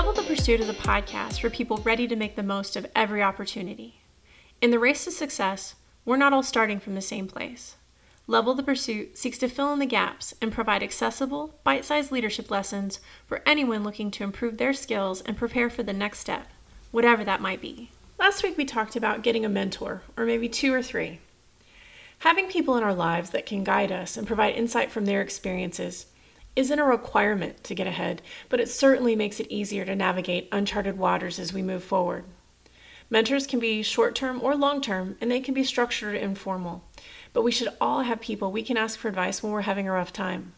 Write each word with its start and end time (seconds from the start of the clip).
Level 0.00 0.14
the 0.14 0.22
Pursuit 0.22 0.60
is 0.60 0.68
a 0.70 0.72
podcast 0.72 1.42
for 1.42 1.50
people 1.50 1.76
ready 1.76 2.08
to 2.08 2.16
make 2.16 2.34
the 2.34 2.42
most 2.42 2.74
of 2.74 2.86
every 2.96 3.22
opportunity. 3.22 4.00
In 4.62 4.70
the 4.70 4.78
race 4.78 5.04
to 5.04 5.10
success, 5.10 5.74
we're 6.06 6.16
not 6.16 6.32
all 6.32 6.42
starting 6.42 6.80
from 6.80 6.94
the 6.94 7.02
same 7.02 7.28
place. 7.28 7.76
Level 8.26 8.54
the 8.54 8.62
Pursuit 8.62 9.18
seeks 9.18 9.36
to 9.36 9.46
fill 9.46 9.74
in 9.74 9.78
the 9.78 9.84
gaps 9.84 10.32
and 10.40 10.54
provide 10.54 10.82
accessible, 10.82 11.54
bite 11.64 11.84
sized 11.84 12.10
leadership 12.10 12.50
lessons 12.50 13.00
for 13.26 13.42
anyone 13.44 13.84
looking 13.84 14.10
to 14.12 14.24
improve 14.24 14.56
their 14.56 14.72
skills 14.72 15.20
and 15.20 15.36
prepare 15.36 15.68
for 15.68 15.82
the 15.82 15.92
next 15.92 16.20
step, 16.20 16.46
whatever 16.92 17.22
that 17.22 17.42
might 17.42 17.60
be. 17.60 17.90
Last 18.18 18.42
week 18.42 18.56
we 18.56 18.64
talked 18.64 18.96
about 18.96 19.22
getting 19.22 19.44
a 19.44 19.50
mentor, 19.50 20.00
or 20.16 20.24
maybe 20.24 20.48
two 20.48 20.72
or 20.72 20.82
three. 20.82 21.18
Having 22.20 22.48
people 22.48 22.74
in 22.78 22.82
our 22.82 22.94
lives 22.94 23.28
that 23.30 23.44
can 23.44 23.64
guide 23.64 23.92
us 23.92 24.16
and 24.16 24.26
provide 24.26 24.54
insight 24.54 24.90
from 24.90 25.04
their 25.04 25.20
experiences 25.20 26.06
isn't 26.56 26.78
a 26.78 26.84
requirement 26.84 27.62
to 27.64 27.74
get 27.74 27.86
ahead, 27.86 28.22
but 28.48 28.60
it 28.60 28.68
certainly 28.68 29.16
makes 29.16 29.40
it 29.40 29.50
easier 29.50 29.84
to 29.84 29.94
navigate 29.94 30.48
uncharted 30.52 30.98
waters 30.98 31.38
as 31.38 31.52
we 31.52 31.62
move 31.62 31.84
forward. 31.84 32.24
Mentors 33.08 33.46
can 33.46 33.58
be 33.58 33.82
short 33.82 34.14
term 34.14 34.40
or 34.42 34.54
long 34.54 34.80
term, 34.80 35.16
and 35.20 35.30
they 35.30 35.40
can 35.40 35.54
be 35.54 35.64
structured 35.64 36.14
or 36.14 36.18
informal, 36.18 36.84
but 37.32 37.42
we 37.42 37.50
should 37.50 37.68
all 37.80 38.02
have 38.02 38.20
people 38.20 38.52
we 38.52 38.62
can 38.62 38.76
ask 38.76 38.98
for 38.98 39.08
advice 39.08 39.42
when 39.42 39.52
we're 39.52 39.62
having 39.62 39.88
a 39.88 39.92
rough 39.92 40.12
time. 40.12 40.52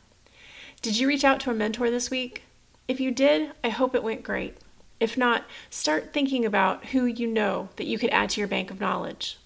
Did 0.83 0.99
you 0.99 1.09
reach 1.09 1.25
out 1.25 1.41
to 1.41 1.51
a 1.51 1.55
mentor 1.55 1.91
this 1.91 2.11
week? 2.11 2.43
If 2.89 3.01
you 3.01 3.11
did, 3.11 3.53
I 3.63 3.71
hope 3.71 3.95
it 3.95 4.03
went 4.03 4.23
great. 4.23 4.59
If 5.01 5.17
not, 5.17 5.45
start 5.71 6.13
thinking 6.13 6.45
about 6.45 6.87
who 6.87 7.07
you 7.07 7.27
know 7.27 7.71
that 7.77 7.87
you 7.87 7.99
could 7.99 8.11
add 8.11 8.31
to 8.31 8.41
your 8.41 8.49
bank 8.49 8.71
of 8.71 8.81
knowledge. 8.81 9.39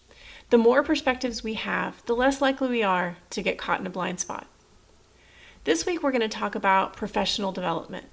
The 0.51 0.59
more 0.59 0.82
perspectives 0.82 1.42
we 1.42 1.54
have, 1.54 2.04
the 2.06 2.16
less 2.16 2.40
likely 2.40 2.68
we 2.68 2.82
are 2.82 3.16
to 3.30 3.42
get 3.42 3.59
caught 3.59 3.80
in 3.80 3.87
a 3.87 3.90
blind 3.90 4.20
spot. 4.20 4.46
This 5.66 5.84
week, 5.84 6.00
we're 6.00 6.12
going 6.12 6.20
to 6.20 6.28
talk 6.28 6.54
about 6.54 6.95
professional 6.95 7.50
development. 7.50 8.06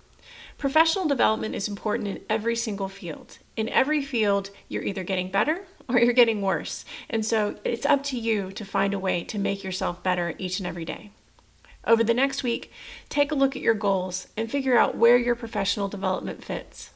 Professional 0.58 1.08
development 1.08 1.54
is 1.54 1.68
important 1.68 2.08
in 2.08 2.22
every 2.28 2.56
single 2.56 2.90
field. 2.90 3.38
In 3.56 3.70
every 3.70 4.02
field, 4.02 4.50
you're 4.70 4.82
either 4.82 5.04
getting 5.04 5.30
better 5.30 5.62
or 5.88 6.00
you're 6.00 6.14
getting 6.14 6.42
worse. 6.42 6.84
And 7.12 7.24
so 7.24 7.60
it's 7.64 7.86
up 7.86 8.02
to 8.06 8.18
you 8.18 8.52
to 8.54 8.66
find 8.66 8.92
a 8.96 8.98
way 8.98 9.24
to 9.26 9.38
make 9.38 9.64
yourself 9.64 10.02
better 10.02 10.34
each 10.40 10.58
and 10.58 10.66
every 10.66 10.84
day. 10.84 11.12
Over 11.86 12.04
the 12.04 12.16
next 12.16 12.42
week, 12.42 12.72
take 13.08 13.32
a 13.32 13.36
look 13.36 13.56
at 13.56 13.62
your 13.62 13.76
goals 13.76 14.30
and 14.36 14.50
figure 14.50 14.76
out 14.76 14.98
where 14.98 15.18
your 15.18 15.36
professional 15.36 15.88
development 15.88 16.44
fits. 16.44 16.90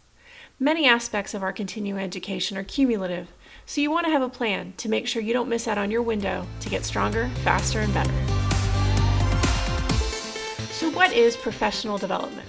Many 0.59 0.87
aspects 0.87 1.35
of 1.35 1.43
our 1.43 1.53
continuing 1.53 2.01
education 2.01 2.57
are 2.57 2.63
cumulative, 2.63 3.31
so 3.67 3.79
you 3.79 3.91
want 3.91 4.07
to 4.07 4.11
have 4.11 4.23
a 4.23 4.29
plan 4.29 4.73
to 4.77 4.89
make 4.89 5.05
sure 5.05 5.21
you 5.21 5.33
don't 5.33 5.49
miss 5.49 5.67
out 5.67 5.77
on 5.77 5.91
your 5.91 6.01
window 6.01 6.47
to 6.61 6.69
get 6.69 6.83
stronger, 6.83 7.29
faster, 7.43 7.81
and 7.81 7.93
better. 7.93 8.26
So, 10.77 10.91
what 10.91 11.11
is 11.11 11.35
professional 11.35 11.97
development? 11.97 12.47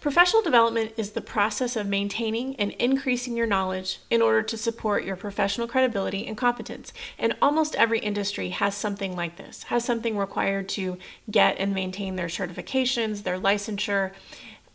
Professional 0.00 0.42
development 0.42 0.92
is 0.98 1.12
the 1.12 1.22
process 1.22 1.76
of 1.76 1.86
maintaining 1.86 2.54
and 2.56 2.72
increasing 2.72 3.38
your 3.38 3.46
knowledge 3.46 4.00
in 4.10 4.20
order 4.20 4.42
to 4.42 4.58
support 4.58 5.04
your 5.04 5.16
professional 5.16 5.66
credibility 5.66 6.26
and 6.26 6.36
competence. 6.36 6.92
And 7.18 7.34
almost 7.40 7.74
every 7.76 8.00
industry 8.00 8.50
has 8.50 8.74
something 8.74 9.16
like 9.16 9.36
this, 9.36 9.62
has 9.62 9.82
something 9.82 10.18
required 10.18 10.68
to 10.70 10.98
get 11.30 11.56
and 11.58 11.72
maintain 11.72 12.16
their 12.16 12.26
certifications, 12.26 13.22
their 13.22 13.40
licensure, 13.40 14.12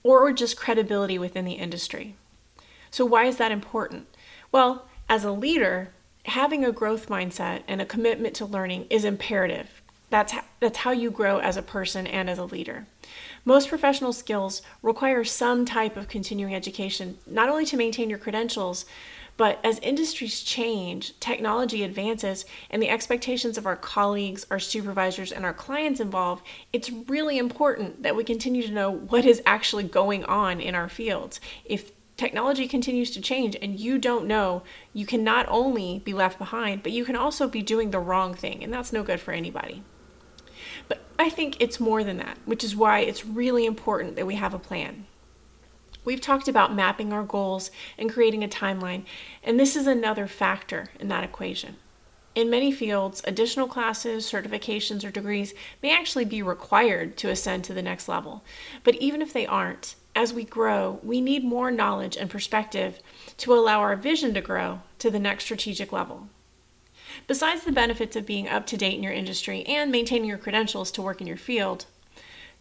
or 0.02 0.33
just 0.33 0.58
credibility 0.58 1.19
within 1.19 1.45
the 1.45 1.59
industry. 1.61 2.16
So, 2.89 3.05
why 3.05 3.25
is 3.25 3.38
that 3.38 3.52
important? 3.52 4.08
Well, 4.52 4.88
as 5.08 5.23
a 5.23 5.31
leader, 5.31 5.92
having 6.25 6.66
a 6.66 6.71
growth 6.71 7.08
mindset 7.08 7.61
and 7.67 7.83
a 7.83 7.86
commitment 7.86 8.33
to 8.38 8.47
learning 8.47 8.88
is 8.89 9.05
imperative 9.05 9.77
that's 10.09 10.31
how, 10.31 10.44
that's 10.59 10.80
how 10.80 10.91
you 10.91 11.11
grow 11.11 11.39
as 11.39 11.58
a 11.58 11.61
person 11.61 12.08
and 12.08 12.30
as 12.30 12.38
a 12.38 12.45
leader. 12.45 12.88
Most 13.44 13.69
professional 13.69 14.14
skills 14.14 14.61
require 14.81 15.23
some 15.23 15.66
type 15.66 15.98
of 15.98 16.08
continuing 16.08 16.55
education, 16.55 17.17
not 17.26 17.49
only 17.49 17.65
to 17.65 17.77
maintain 17.77 18.09
your 18.09 18.20
credentials, 18.20 18.86
but 19.37 19.59
as 19.64 19.77
industries 19.80 20.42
change, 20.42 21.17
technology 21.20 21.83
advances, 21.83 22.45
and 22.71 22.82
the 22.82 22.89
expectations 22.89 23.58
of 23.58 23.67
our 23.67 23.76
colleagues, 23.76 24.48
our 24.49 24.59
supervisors, 24.59 25.32
and 25.32 25.45
our 25.45 25.54
clients 25.54 25.99
evolve, 25.99 26.42
it's 26.73 26.89
really 26.89 27.37
important 27.37 28.02
that 28.02 28.15
we 28.15 28.23
continue 28.23 28.64
to 28.64 28.73
know 28.73 28.92
what 28.92 29.26
is 29.26 29.42
actually 29.45 29.83
going 29.83 30.26
on 30.26 30.59
in 30.59 30.73
our 30.73 30.89
fields. 30.89 31.39
If 31.65 31.92
technology 32.17 32.67
continues 32.67 33.11
to 33.11 33.21
change 33.21 33.55
and 33.61 33.80
you 33.80 33.99
don't 33.99 34.26
know, 34.26 34.64
you 34.92 35.05
can 35.05 35.23
not 35.23 35.45
only 35.49 36.02
be 36.03 36.15
left 36.15 36.39
behind, 36.39 36.82
but 36.82 36.92
you 36.92 37.05
can 37.05 37.15
also 37.15 37.48
be 37.48 37.61
doing 37.61 37.92
the 37.92 37.99
wrong 37.99 38.33
thing, 38.33 38.64
and 38.64 38.73
that's 38.73 38.92
no 38.92 39.03
good 39.03 39.20
for 39.20 39.33
anybody. 39.33 39.83
But 40.87 41.02
I 41.20 41.30
think 41.30 41.58
it's 41.59 41.80
more 41.80 42.03
than 42.03 42.17
that, 42.17 42.37
which 42.45 42.64
is 42.64 42.75
why 42.75 42.99
it's 42.99 43.25
really 43.25 43.65
important 43.65 44.15
that 44.15 44.27
we 44.27 44.36
have 44.36 44.53
a 44.53 44.59
plan. 44.59 45.05
We've 46.05 46.21
talked 46.21 46.48
about 46.48 46.73
mapping 46.73 47.11
our 47.11 47.23
goals 47.23 47.70
and 47.98 48.11
creating 48.11 48.43
a 48.43 48.48
timeline, 48.48 49.03
and 49.43 49.59
this 49.59 49.76
is 49.76 49.87
another 49.87 50.26
factor 50.26 50.87
in 50.99 51.09
that 51.09 51.26
equation. 51.26 51.76
In 52.33 52.49
many 52.49 52.71
fields, 52.71 53.21
additional 53.26 53.67
classes, 53.67 54.31
certifications, 54.31 55.03
or 55.03 55.11
degrees 55.11 55.53
may 55.81 55.92
actually 55.92 56.23
be 56.23 56.42
required 56.42 57.17
to 57.17 57.30
ascend 57.30 57.64
to 57.64 57.73
the 57.73 57.81
next 57.81 58.08
level. 58.08 58.43
But 58.83 58.95
even 58.95 59.21
if 59.21 59.33
they 59.33 59.47
aren't, 59.47 59.95
as 60.15 60.33
we 60.33 60.43
grow, 60.43 60.99
we 61.03 61.20
need 61.20 61.43
more 61.43 61.71
knowledge 61.71 62.15
and 62.15 62.30
perspective 62.30 62.99
to 63.37 63.53
allow 63.53 63.80
our 63.80 63.95
vision 63.95 64.33
to 64.36 64.42
grow 64.42 64.81
to 64.99 65.09
the 65.09 65.20
next 65.20 65.45
strategic 65.45 65.92
level. 65.92 66.30
Besides 67.26 67.64
the 67.64 67.72
benefits 67.72 68.16
of 68.16 68.26
being 68.26 68.48
up 68.48 68.67
to 68.67 68.78
date 68.78 68.95
in 68.95 69.04
your 69.04 69.14
industry 69.14 69.64
and 69.64 69.92
maintaining 69.92 70.30
your 70.30 70.38
credentials 70.38 70.92
to 70.92 71.02
work 71.02 71.20
in 71.20 71.28
your 71.28 71.38
field, 71.38 71.86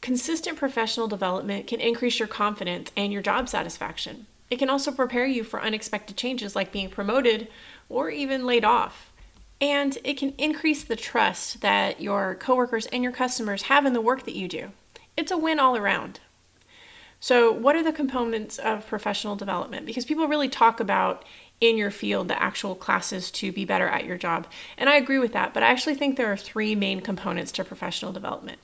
consistent 0.00 0.56
professional 0.56 1.08
development 1.08 1.66
can 1.66 1.80
increase 1.80 2.18
your 2.18 2.28
confidence 2.28 2.90
and 2.96 3.12
your 3.12 3.22
job 3.22 3.48
satisfaction. 3.48 4.26
It 4.50 4.58
can 4.58 4.70
also 4.70 4.92
prepare 4.92 5.26
you 5.26 5.44
for 5.44 5.60
unexpected 5.60 6.16
changes 6.16 6.54
like 6.54 6.72
being 6.72 6.88
promoted 6.88 7.48
or 7.88 8.10
even 8.10 8.46
laid 8.46 8.64
off. 8.64 9.12
And 9.60 9.96
it 10.04 10.18
can 10.18 10.34
increase 10.38 10.84
the 10.84 10.96
trust 10.96 11.60
that 11.62 12.00
your 12.00 12.34
coworkers 12.36 12.86
and 12.86 13.02
your 13.02 13.12
customers 13.12 13.62
have 13.62 13.86
in 13.86 13.94
the 13.94 14.00
work 14.00 14.24
that 14.24 14.36
you 14.36 14.48
do. 14.48 14.70
It's 15.16 15.32
a 15.32 15.38
win 15.38 15.58
all 15.58 15.76
around. 15.76 16.20
So, 17.18 17.50
what 17.50 17.74
are 17.74 17.82
the 17.82 17.92
components 17.92 18.58
of 18.58 18.86
professional 18.86 19.36
development? 19.36 19.86
Because 19.86 20.04
people 20.04 20.28
really 20.28 20.50
talk 20.50 20.80
about 20.80 21.24
in 21.60 21.76
your 21.76 21.90
field 21.90 22.28
the 22.28 22.42
actual 22.42 22.74
classes 22.74 23.30
to 23.30 23.52
be 23.52 23.64
better 23.64 23.88
at 23.88 24.04
your 24.04 24.16
job. 24.16 24.46
And 24.76 24.88
I 24.88 24.96
agree 24.96 25.18
with 25.18 25.32
that, 25.32 25.54
but 25.54 25.62
I 25.62 25.68
actually 25.68 25.94
think 25.94 26.16
there 26.16 26.30
are 26.30 26.36
three 26.36 26.74
main 26.74 27.00
components 27.00 27.52
to 27.52 27.64
professional 27.64 28.12
development. 28.12 28.58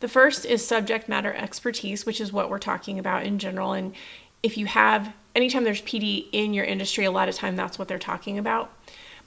The 0.00 0.08
first 0.08 0.46
is 0.46 0.66
subject 0.66 1.08
matter 1.08 1.34
expertise, 1.34 2.06
which 2.06 2.20
is 2.20 2.32
what 2.32 2.48
we're 2.48 2.58
talking 2.58 2.98
about 2.98 3.24
in 3.24 3.38
general. 3.38 3.74
And 3.74 3.94
if 4.42 4.56
you 4.56 4.66
have, 4.66 5.12
anytime 5.34 5.64
there's 5.64 5.82
PD 5.82 6.26
in 6.32 6.54
your 6.54 6.64
industry, 6.64 7.04
a 7.04 7.10
lot 7.10 7.28
of 7.28 7.34
time 7.34 7.56
that's 7.56 7.78
what 7.78 7.88
they're 7.88 7.98
talking 7.98 8.38
about. 8.38 8.72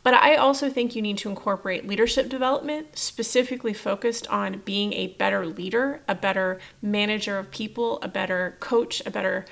But 0.02 0.16
I 0.16 0.36
also 0.36 0.70
think 0.70 0.96
you 0.96 1.02
need 1.02 1.18
to 1.20 1.30
incorporate 1.30 1.88
leadership 1.88 2.28
development, 2.28 2.98
specifically 2.98 3.74
focused 3.74 4.28
on 4.28 4.62
being 4.66 4.92
a 4.94 5.08
better 5.08 5.46
leader, 5.46 6.02
a 6.10 6.16
better 6.16 6.60
manager 6.82 7.40
of 7.40 7.52
people, 7.52 8.00
a 8.02 8.10
better 8.10 8.58
coach, 8.60 9.02
a 9.06 9.12
better 9.12 9.46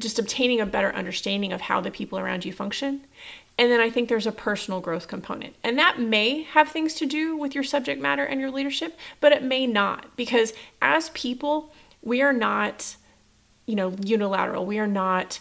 just 0.00 0.18
obtaining 0.18 0.60
a 0.60 0.66
better 0.66 0.94
understanding 0.94 1.52
of 1.52 1.62
how 1.62 1.80
the 1.80 1.90
people 1.90 2.18
around 2.18 2.44
you 2.44 2.52
function. 2.52 3.06
And 3.58 3.70
then 3.70 3.80
I 3.80 3.90
think 3.90 4.08
there's 4.08 4.26
a 4.26 4.32
personal 4.32 4.80
growth 4.80 5.06
component. 5.06 5.54
And 5.62 5.78
that 5.78 6.00
may 6.00 6.42
have 6.44 6.70
things 6.70 6.94
to 6.94 7.06
do 7.06 7.36
with 7.36 7.54
your 7.54 7.64
subject 7.64 8.00
matter 8.00 8.24
and 8.24 8.40
your 8.40 8.50
leadership, 8.50 8.98
but 9.20 9.32
it 9.32 9.42
may 9.42 9.66
not 9.66 10.16
because 10.16 10.54
as 10.80 11.10
people, 11.10 11.72
we 12.02 12.22
are 12.22 12.32
not, 12.32 12.96
you 13.66 13.74
know, 13.74 13.94
unilateral. 14.02 14.64
We 14.64 14.78
are 14.78 14.86
not 14.86 15.40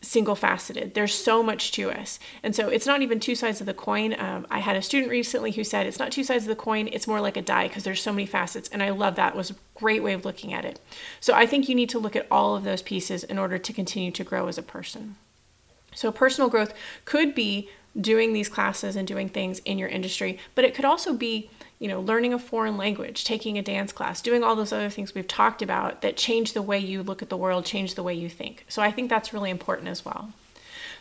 single 0.00 0.36
faceted. 0.36 0.94
There's 0.94 1.14
so 1.14 1.42
much 1.42 1.72
to 1.72 1.90
us. 1.90 2.20
And 2.42 2.54
so 2.54 2.68
it's 2.68 2.86
not 2.86 3.02
even 3.02 3.18
two 3.18 3.34
sides 3.34 3.60
of 3.60 3.66
the 3.66 3.74
coin. 3.74 4.14
Um, 4.18 4.46
I 4.50 4.60
had 4.60 4.76
a 4.76 4.82
student 4.82 5.10
recently 5.10 5.50
who 5.50 5.64
said 5.64 5.86
it's 5.86 5.98
not 5.98 6.12
two 6.12 6.22
sides 6.22 6.44
of 6.44 6.48
the 6.48 6.56
coin, 6.56 6.88
it's 6.92 7.08
more 7.08 7.20
like 7.20 7.36
a 7.36 7.42
die 7.42 7.66
because 7.66 7.84
there's 7.84 8.02
so 8.02 8.12
many 8.12 8.26
facets. 8.26 8.68
And 8.68 8.82
I 8.82 8.90
love 8.90 9.16
that. 9.16 9.34
It 9.34 9.36
was 9.36 9.50
a 9.50 9.56
great 9.74 10.02
way 10.02 10.12
of 10.12 10.24
looking 10.24 10.52
at 10.52 10.64
it. 10.64 10.78
So 11.20 11.34
I 11.34 11.46
think 11.46 11.68
you 11.68 11.74
need 11.74 11.90
to 11.90 11.98
look 11.98 12.14
at 12.14 12.28
all 12.30 12.54
of 12.54 12.64
those 12.64 12.82
pieces 12.82 13.24
in 13.24 13.38
order 13.38 13.58
to 13.58 13.72
continue 13.72 14.12
to 14.12 14.24
grow 14.24 14.46
as 14.46 14.58
a 14.58 14.62
person. 14.62 15.16
So 15.94 16.12
personal 16.12 16.50
growth 16.50 16.74
could 17.04 17.34
be 17.34 17.68
doing 18.00 18.32
these 18.32 18.48
classes 18.48 18.96
and 18.96 19.06
doing 19.06 19.28
things 19.28 19.60
in 19.60 19.78
your 19.78 19.88
industry, 19.88 20.38
but 20.54 20.64
it 20.64 20.74
could 20.74 20.84
also 20.84 21.14
be 21.14 21.50
you 21.78 21.86
know, 21.86 22.00
learning 22.00 22.34
a 22.34 22.38
foreign 22.38 22.76
language, 22.76 23.24
taking 23.24 23.56
a 23.56 23.62
dance 23.62 23.92
class, 23.92 24.20
doing 24.20 24.42
all 24.42 24.56
those 24.56 24.72
other 24.72 24.90
things 24.90 25.14
we've 25.14 25.28
talked 25.28 25.62
about 25.62 26.02
that 26.02 26.16
change 26.16 26.52
the 26.52 26.62
way 26.62 26.78
you 26.78 27.02
look 27.02 27.22
at 27.22 27.28
the 27.28 27.36
world, 27.36 27.64
change 27.64 27.94
the 27.94 28.02
way 28.02 28.14
you 28.14 28.28
think. 28.28 28.64
So 28.68 28.82
I 28.82 28.90
think 28.90 29.08
that's 29.08 29.32
really 29.32 29.50
important 29.50 29.88
as 29.88 30.04
well. 30.04 30.32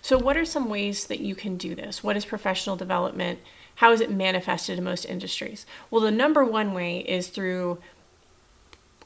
So, 0.01 0.17
what 0.17 0.37
are 0.37 0.45
some 0.45 0.69
ways 0.69 1.05
that 1.07 1.19
you 1.19 1.33
can 1.33 1.57
do 1.57 1.73
this? 1.73 2.03
What 2.03 2.15
is 2.15 2.25
professional 2.25 2.75
development? 2.75 3.39
How 3.75 3.91
is 3.91 4.01
it 4.01 4.11
manifested 4.11 4.77
in 4.77 4.83
most 4.83 5.05
industries? 5.05 5.65
Well, 5.89 6.01
the 6.01 6.11
number 6.11 6.45
one 6.45 6.73
way 6.73 6.99
is 6.99 7.27
through 7.27 7.79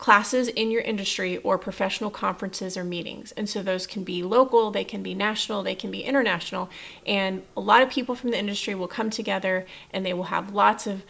classes 0.02 0.48
in 0.48 0.72
your 0.72 0.82
industry 0.82 1.38
or 1.38 1.60
professional 1.60 2.10
conferences 2.10 2.76
or 2.76 2.84
meetings. 2.84 3.32
And 3.34 3.48
so 3.48 3.62
those 3.62 3.86
can 3.86 4.04
be 4.04 4.24
local, 4.24 4.72
they 4.72 4.84
can 4.84 5.04
be 5.04 5.14
national, 5.14 5.62
they 5.62 5.76
can 5.76 5.92
be 5.92 6.02
international. 6.02 6.72
And 7.06 7.44
a 7.56 7.62
lot 7.62 7.84
of 7.84 7.90
people 7.92 8.16
from 8.16 8.32
the 8.32 8.40
industry 8.40 8.74
will 8.74 8.88
come 8.88 9.12
together 9.12 9.68
and 9.92 10.04
they 10.04 10.16
will 10.16 10.24
have 10.24 10.56
lots 10.56 10.88
of 10.88 11.06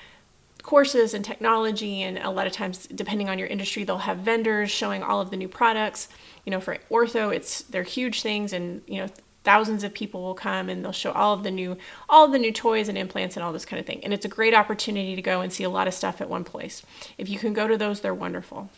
courses 0.62 1.14
and 1.14 1.24
technology. 1.24 2.02
And 2.02 2.18
a 2.18 2.30
lot 2.30 2.48
of 2.48 2.52
times 2.52 2.86
depending 2.88 3.30
on 3.30 3.40
your 3.40 3.48
industry 3.48 3.86
they'll 3.86 3.98
have 3.98 4.18
vendors 4.18 4.70
showing 4.70 5.04
all 5.04 5.22
of 5.22 5.30
the 5.30 5.38
new 5.38 5.48
products. 5.48 6.10
You 6.46 6.52
know 6.52 6.60
for 6.60 6.78
ortho 6.92 7.34
it's 7.34 7.62
they're 7.62 7.84
huge 7.84 8.22
things 8.22 8.52
and 8.52 8.82
you 8.88 8.98
know 8.98 9.08
thousands 9.46 9.86
of 9.86 9.94
people 9.94 10.22
will 10.22 10.36
come 10.36 10.68
and 10.68 10.84
they'll 10.84 10.92
show 10.92 11.14
all 11.14 11.34
of 11.34 11.44
the 11.44 11.50
new 11.50 11.78
all 12.10 12.26
of 12.26 12.34
the 12.34 12.40
new 12.40 12.52
toys 12.52 12.90
and 12.90 12.98
implants 12.98 13.38
and 13.38 13.44
all 13.46 13.54
this 13.54 13.64
kind 13.64 13.80
of 13.80 13.86
thing. 13.86 14.04
And 14.04 14.14
it's 14.14 14.26
a 14.26 14.30
great 14.30 14.54
opportunity 14.54 15.16
to 15.16 15.22
go 15.22 15.40
and 15.40 15.54
see 15.54 15.64
a 15.64 15.70
lot 15.70 15.88
of 15.88 15.94
stuff 15.94 16.20
at 16.20 16.30
one 16.30 16.44
place. 16.44 16.84
If 17.18 17.30
you 17.30 17.40
can 17.40 17.54
go 17.54 17.70
to 17.70 17.78
those 17.78 18.02
they're 18.02 18.14
wonderful 18.14 18.70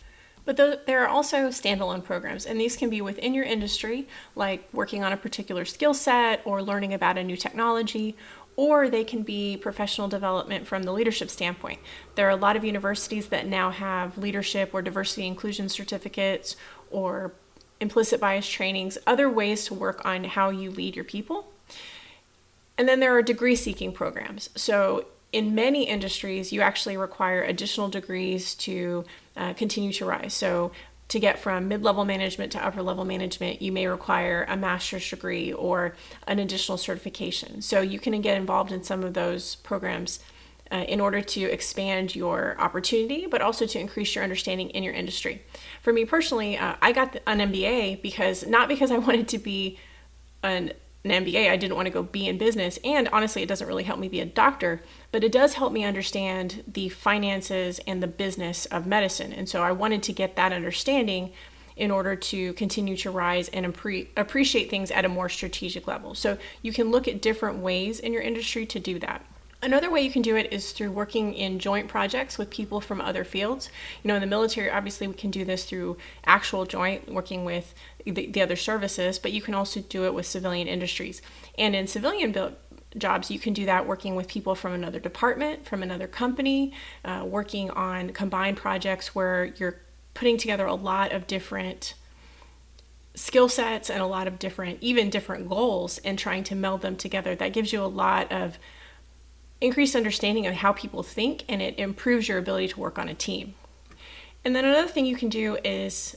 but 0.44 0.56
there 0.56 1.02
are 1.02 1.08
also 1.08 1.48
standalone 1.48 2.04
programs, 2.04 2.44
and 2.44 2.60
these 2.60 2.76
can 2.76 2.90
be 2.90 3.00
within 3.00 3.34
your 3.34 3.44
industry, 3.44 4.06
like 4.36 4.68
working 4.72 5.02
on 5.02 5.12
a 5.12 5.16
particular 5.16 5.64
skill 5.64 5.94
set 5.94 6.42
or 6.44 6.62
learning 6.62 6.92
about 6.92 7.16
a 7.16 7.24
new 7.24 7.36
technology, 7.36 8.16
or 8.56 8.88
they 8.88 9.04
can 9.04 9.22
be 9.22 9.56
professional 9.56 10.06
development 10.06 10.66
from 10.66 10.84
the 10.84 10.92
leadership 10.92 11.30
standpoint. 11.30 11.80
There 12.14 12.26
are 12.26 12.30
a 12.30 12.36
lot 12.36 12.56
of 12.56 12.64
universities 12.64 13.28
that 13.28 13.46
now 13.46 13.70
have 13.70 14.18
leadership 14.18 14.70
or 14.72 14.82
diversity 14.82 15.26
inclusion 15.26 15.68
certificates 15.68 16.56
or 16.90 17.32
implicit 17.80 18.20
bias 18.20 18.46
trainings, 18.46 18.98
other 19.06 19.28
ways 19.28 19.64
to 19.66 19.74
work 19.74 20.04
on 20.04 20.24
how 20.24 20.50
you 20.50 20.70
lead 20.70 20.94
your 20.94 21.04
people. 21.04 21.48
And 22.76 22.88
then 22.88 23.00
there 23.00 23.16
are 23.16 23.22
degree 23.22 23.56
seeking 23.56 23.92
programs. 23.92 24.50
So, 24.54 25.06
in 25.34 25.54
many 25.54 25.84
industries, 25.88 26.52
you 26.52 26.60
actually 26.60 26.96
require 26.96 27.42
additional 27.42 27.88
degrees 27.88 28.54
to 28.54 29.04
uh, 29.36 29.52
continue 29.54 29.92
to 29.94 30.04
rise. 30.04 30.32
So, 30.34 30.70
to 31.08 31.20
get 31.20 31.38
from 31.38 31.68
mid 31.68 31.82
level 31.82 32.04
management 32.04 32.52
to 32.52 32.64
upper 32.64 32.82
level 32.82 33.04
management, 33.04 33.60
you 33.60 33.72
may 33.72 33.86
require 33.86 34.46
a 34.48 34.56
master's 34.56 35.08
degree 35.08 35.52
or 35.52 35.94
an 36.26 36.38
additional 36.38 36.78
certification. 36.78 37.60
So 37.60 37.82
you 37.82 37.98
can 37.98 38.18
get 38.22 38.38
involved 38.38 38.72
in 38.72 38.82
some 38.82 39.02
of 39.02 39.12
those 39.12 39.56
programs 39.56 40.20
uh, 40.72 40.84
in 40.88 41.00
order 41.00 41.20
to 41.20 41.42
expand 41.42 42.16
your 42.16 42.56
opportunity, 42.58 43.26
but 43.26 43.42
also 43.42 43.66
to 43.66 43.78
increase 43.78 44.14
your 44.14 44.24
understanding 44.24 44.70
in 44.70 44.82
your 44.82 44.94
industry. 44.94 45.42
For 45.82 45.92
me 45.92 46.06
personally, 46.06 46.56
uh, 46.56 46.76
I 46.80 46.92
got 46.92 47.16
an 47.26 47.38
MBA 47.38 48.00
because 48.00 48.46
not 48.46 48.68
because 48.68 48.90
I 48.90 48.98
wanted 49.06 49.28
to 49.28 49.38
be 49.38 49.78
an 50.42 50.72
an 51.04 51.10
MBA, 51.10 51.50
I 51.50 51.56
didn't 51.56 51.76
want 51.76 51.86
to 51.86 51.92
go 51.92 52.02
be 52.02 52.26
in 52.26 52.38
business. 52.38 52.78
And 52.82 53.08
honestly, 53.08 53.42
it 53.42 53.48
doesn't 53.48 53.68
really 53.68 53.84
help 53.84 53.98
me 53.98 54.08
be 54.08 54.20
a 54.20 54.26
doctor, 54.26 54.82
but 55.12 55.22
it 55.22 55.32
does 55.32 55.54
help 55.54 55.72
me 55.72 55.84
understand 55.84 56.64
the 56.66 56.88
finances 56.88 57.78
and 57.86 58.02
the 58.02 58.06
business 58.06 58.64
of 58.66 58.86
medicine. 58.86 59.32
And 59.32 59.48
so 59.48 59.62
I 59.62 59.72
wanted 59.72 60.02
to 60.04 60.12
get 60.14 60.36
that 60.36 60.52
understanding 60.52 61.32
in 61.76 61.90
order 61.90 62.16
to 62.16 62.52
continue 62.54 62.96
to 62.96 63.10
rise 63.10 63.48
and 63.48 63.66
appre- 63.66 64.08
appreciate 64.16 64.70
things 64.70 64.90
at 64.90 65.04
a 65.04 65.08
more 65.08 65.28
strategic 65.28 65.86
level. 65.86 66.14
So 66.14 66.38
you 66.62 66.72
can 66.72 66.90
look 66.90 67.06
at 67.06 67.20
different 67.20 67.58
ways 67.58 68.00
in 68.00 68.12
your 68.12 68.22
industry 68.22 68.64
to 68.66 68.80
do 68.80 68.98
that. 69.00 69.24
Another 69.64 69.90
way 69.90 70.02
you 70.02 70.10
can 70.10 70.20
do 70.20 70.36
it 70.36 70.52
is 70.52 70.72
through 70.72 70.90
working 70.90 71.32
in 71.32 71.58
joint 71.58 71.88
projects 71.88 72.36
with 72.36 72.50
people 72.50 72.82
from 72.82 73.00
other 73.00 73.24
fields. 73.24 73.70
You 74.02 74.08
know, 74.08 74.14
in 74.16 74.20
the 74.20 74.26
military, 74.26 74.70
obviously, 74.70 75.06
we 75.06 75.14
can 75.14 75.30
do 75.30 75.42
this 75.42 75.64
through 75.64 75.96
actual 76.26 76.66
joint, 76.66 77.10
working 77.10 77.46
with 77.46 77.74
the, 78.04 78.26
the 78.26 78.42
other 78.42 78.56
services, 78.56 79.18
but 79.18 79.32
you 79.32 79.40
can 79.40 79.54
also 79.54 79.80
do 79.80 80.04
it 80.04 80.12
with 80.12 80.26
civilian 80.26 80.68
industries. 80.68 81.22
And 81.56 81.74
in 81.74 81.86
civilian 81.86 82.30
built 82.30 82.52
jobs, 82.98 83.30
you 83.30 83.38
can 83.38 83.54
do 83.54 83.64
that 83.64 83.86
working 83.86 84.14
with 84.14 84.28
people 84.28 84.54
from 84.54 84.74
another 84.74 85.00
department, 85.00 85.64
from 85.64 85.82
another 85.82 86.08
company, 86.08 86.74
uh, 87.02 87.24
working 87.26 87.70
on 87.70 88.10
combined 88.10 88.58
projects 88.58 89.14
where 89.14 89.46
you're 89.56 89.80
putting 90.12 90.36
together 90.36 90.66
a 90.66 90.74
lot 90.74 91.10
of 91.10 91.26
different 91.26 91.94
skill 93.14 93.48
sets 93.48 93.88
and 93.88 94.02
a 94.02 94.06
lot 94.06 94.26
of 94.26 94.38
different, 94.38 94.76
even 94.82 95.08
different 95.08 95.48
goals, 95.48 95.96
and 96.04 96.18
trying 96.18 96.44
to 96.44 96.54
meld 96.54 96.82
them 96.82 96.96
together. 96.96 97.34
That 97.34 97.54
gives 97.54 97.72
you 97.72 97.82
a 97.82 97.86
lot 97.86 98.30
of 98.30 98.58
increased 99.64 99.96
understanding 99.96 100.46
of 100.46 100.54
how 100.54 100.72
people 100.72 101.02
think 101.02 101.44
and 101.48 101.62
it 101.62 101.78
improves 101.78 102.28
your 102.28 102.38
ability 102.38 102.68
to 102.68 102.78
work 102.78 102.98
on 102.98 103.08
a 103.08 103.14
team. 103.14 103.54
And 104.44 104.54
then 104.54 104.64
another 104.64 104.88
thing 104.88 105.06
you 105.06 105.16
can 105.16 105.30
do 105.30 105.56
is 105.64 106.16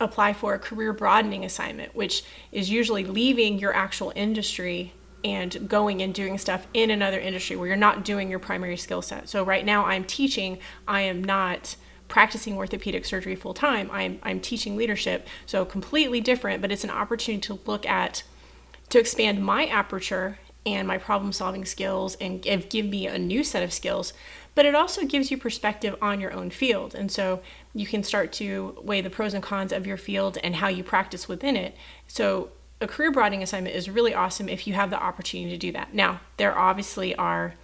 apply 0.00 0.32
for 0.32 0.54
a 0.54 0.58
career 0.58 0.92
broadening 0.92 1.44
assignment, 1.44 1.94
which 1.94 2.22
is 2.52 2.70
usually 2.70 3.04
leaving 3.04 3.58
your 3.58 3.74
actual 3.74 4.12
industry 4.14 4.92
and 5.24 5.68
going 5.68 6.02
and 6.02 6.14
doing 6.14 6.38
stuff 6.38 6.66
in 6.74 6.90
another 6.90 7.18
industry 7.18 7.56
where 7.56 7.66
you're 7.66 7.76
not 7.76 8.04
doing 8.04 8.30
your 8.30 8.38
primary 8.38 8.76
skill 8.76 9.02
set. 9.02 9.28
So 9.28 9.42
right 9.42 9.64
now 9.64 9.86
I'm 9.86 10.04
teaching, 10.04 10.58
I 10.86 11.00
am 11.02 11.24
not 11.24 11.76
practicing 12.06 12.56
orthopedic 12.56 13.04
surgery 13.04 13.34
full 13.34 13.54
time. 13.54 13.90
I'm 13.90 14.18
I'm 14.22 14.38
teaching 14.38 14.76
leadership. 14.76 15.26
So 15.46 15.64
completely 15.64 16.20
different, 16.20 16.60
but 16.60 16.70
it's 16.70 16.84
an 16.84 16.90
opportunity 16.90 17.40
to 17.48 17.58
look 17.66 17.86
at 17.86 18.22
to 18.90 19.00
expand 19.00 19.42
my 19.42 19.66
aperture 19.66 20.38
and 20.66 20.88
my 20.88 20.98
problem 20.98 21.32
solving 21.32 21.64
skills 21.64 22.16
and 22.20 22.42
give, 22.42 22.86
me 22.86 23.06
a 23.06 23.18
new 23.18 23.44
set 23.44 23.62
of 23.62 23.72
skills 23.72 24.12
but 24.54 24.66
it 24.66 24.74
also 24.74 25.04
gives 25.04 25.30
you 25.30 25.36
perspective 25.36 25.96
on 26.00 26.20
your 26.20 26.32
own 26.32 26.50
field. 26.50 26.94
And 26.94 27.10
so 27.10 27.42
you 27.74 27.86
can 27.86 28.02
start 28.02 28.32
to 28.34 28.78
weigh 28.82 29.00
the 29.00 29.10
pros 29.10 29.34
and 29.34 29.42
cons 29.42 29.72
of 29.72 29.86
your 29.86 29.96
field 29.96 30.38
and 30.42 30.56
how 30.56 30.68
you 30.68 30.84
practice 30.84 31.28
within 31.28 31.56
it. 31.56 31.76
So 32.06 32.50
a 32.80 32.86
career 32.86 33.10
broadening 33.10 33.42
assignment 33.42 33.74
is 33.74 33.90
really 33.90 34.14
awesome 34.14 34.48
if 34.48 34.66
you 34.66 34.74
have 34.74 34.90
the 34.90 35.02
opportunity 35.02 35.50
to 35.50 35.58
do 35.58 35.72
that. 35.72 35.92
Now 35.92 36.20
there 36.36 36.56
obviously 36.56 37.14
are 37.16 37.54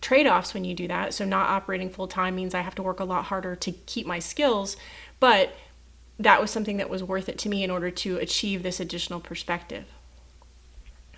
trade-offs 0.00 0.54
when 0.54 0.64
you 0.64 0.74
do 0.74 0.88
that. 0.88 1.14
So 1.14 1.24
not 1.24 1.48
operating 1.48 1.88
full 1.88 2.08
time 2.08 2.34
means 2.34 2.54
i 2.54 2.60
have 2.60 2.74
to 2.74 2.82
work 2.82 2.98
a 2.98 3.04
lot 3.04 3.26
harder 3.26 3.54
to 3.56 3.72
keep 3.72 4.06
my 4.06 4.18
skills 4.18 4.76
but 5.20 5.54
that 6.18 6.40
was 6.40 6.50
something 6.50 6.76
that 6.76 6.90
was 6.90 7.02
worth 7.02 7.28
it 7.28 7.38
to 7.38 7.48
me 7.48 7.62
in 7.62 7.70
order 7.70 7.90
to 7.90 8.16
achieve 8.16 8.62
this 8.62 8.80
additional 8.80 9.20
perspective 9.20 9.84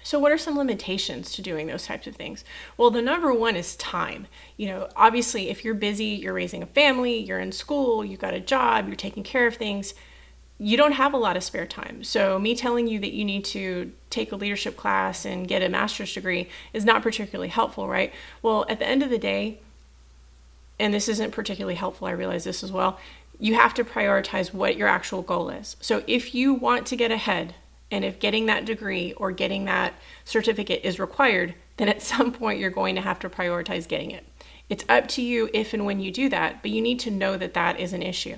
so, 0.04 0.18
what 0.18 0.32
are 0.32 0.38
some 0.38 0.58
limitations 0.58 1.32
to 1.32 1.40
doing 1.40 1.66
those 1.66 1.86
types 1.86 2.06
of 2.06 2.14
things? 2.14 2.44
Well, 2.76 2.90
the 2.90 3.00
number 3.00 3.32
one 3.32 3.56
is 3.56 3.74
time. 3.76 4.26
You 4.58 4.66
know, 4.68 4.88
obviously, 4.96 5.48
if 5.48 5.64
you're 5.64 5.72
busy, 5.72 6.04
you're 6.04 6.34
raising 6.34 6.62
a 6.62 6.66
family, 6.66 7.18
you're 7.18 7.40
in 7.40 7.52
school, 7.52 8.04
you've 8.04 8.20
got 8.20 8.34
a 8.34 8.38
job, 8.38 8.86
you're 8.86 8.96
taking 8.96 9.22
care 9.22 9.46
of 9.46 9.56
things, 9.56 9.94
you 10.58 10.76
don't 10.76 10.92
have 10.92 11.14
a 11.14 11.16
lot 11.16 11.38
of 11.38 11.42
spare 11.42 11.66
time. 11.66 12.04
So, 12.04 12.38
me 12.38 12.54
telling 12.54 12.86
you 12.86 13.00
that 13.00 13.14
you 13.14 13.24
need 13.24 13.46
to 13.46 13.92
take 14.10 14.30
a 14.30 14.36
leadership 14.36 14.76
class 14.76 15.24
and 15.24 15.48
get 15.48 15.62
a 15.62 15.70
master's 15.70 16.12
degree 16.12 16.50
is 16.74 16.84
not 16.84 17.02
particularly 17.02 17.48
helpful, 17.48 17.88
right? 17.88 18.12
Well, 18.42 18.66
at 18.68 18.80
the 18.80 18.86
end 18.86 19.02
of 19.02 19.08
the 19.08 19.16
day, 19.16 19.60
and 20.78 20.92
this 20.92 21.08
isn't 21.08 21.30
particularly 21.30 21.76
helpful, 21.76 22.08
I 22.08 22.10
realize 22.10 22.44
this 22.44 22.62
as 22.62 22.70
well, 22.70 23.00
you 23.40 23.54
have 23.54 23.72
to 23.72 23.84
prioritize 23.84 24.52
what 24.52 24.76
your 24.76 24.86
actual 24.86 25.22
goal 25.22 25.48
is. 25.48 25.76
So, 25.80 26.04
if 26.06 26.34
you 26.34 26.52
want 26.52 26.86
to 26.88 26.96
get 26.96 27.10
ahead, 27.10 27.54
and 27.90 28.04
if 28.04 28.18
getting 28.18 28.46
that 28.46 28.64
degree 28.64 29.12
or 29.14 29.30
getting 29.30 29.66
that 29.66 29.94
certificate 30.24 30.80
is 30.84 30.98
required, 30.98 31.54
then 31.76 31.88
at 31.88 32.02
some 32.12 32.32
point 32.32 32.58
you're 32.58 32.70
going 32.70 32.94
to 32.94 33.00
have 33.00 33.18
to 33.20 33.28
prioritize 33.28 33.88
getting 33.88 34.10
it. 34.10 34.26
It's 34.68 34.84
up 34.88 35.08
to 35.08 35.22
you 35.22 35.50
if 35.52 35.74
and 35.74 35.84
when 35.84 36.00
you 36.00 36.10
do 36.10 36.28
that, 36.30 36.62
but 36.62 36.70
you 36.70 36.80
need 36.80 36.98
to 37.00 37.10
know 37.10 37.36
that 37.36 37.54
that 37.54 37.78
is 37.78 37.92
an 37.92 38.02
issue. 38.02 38.36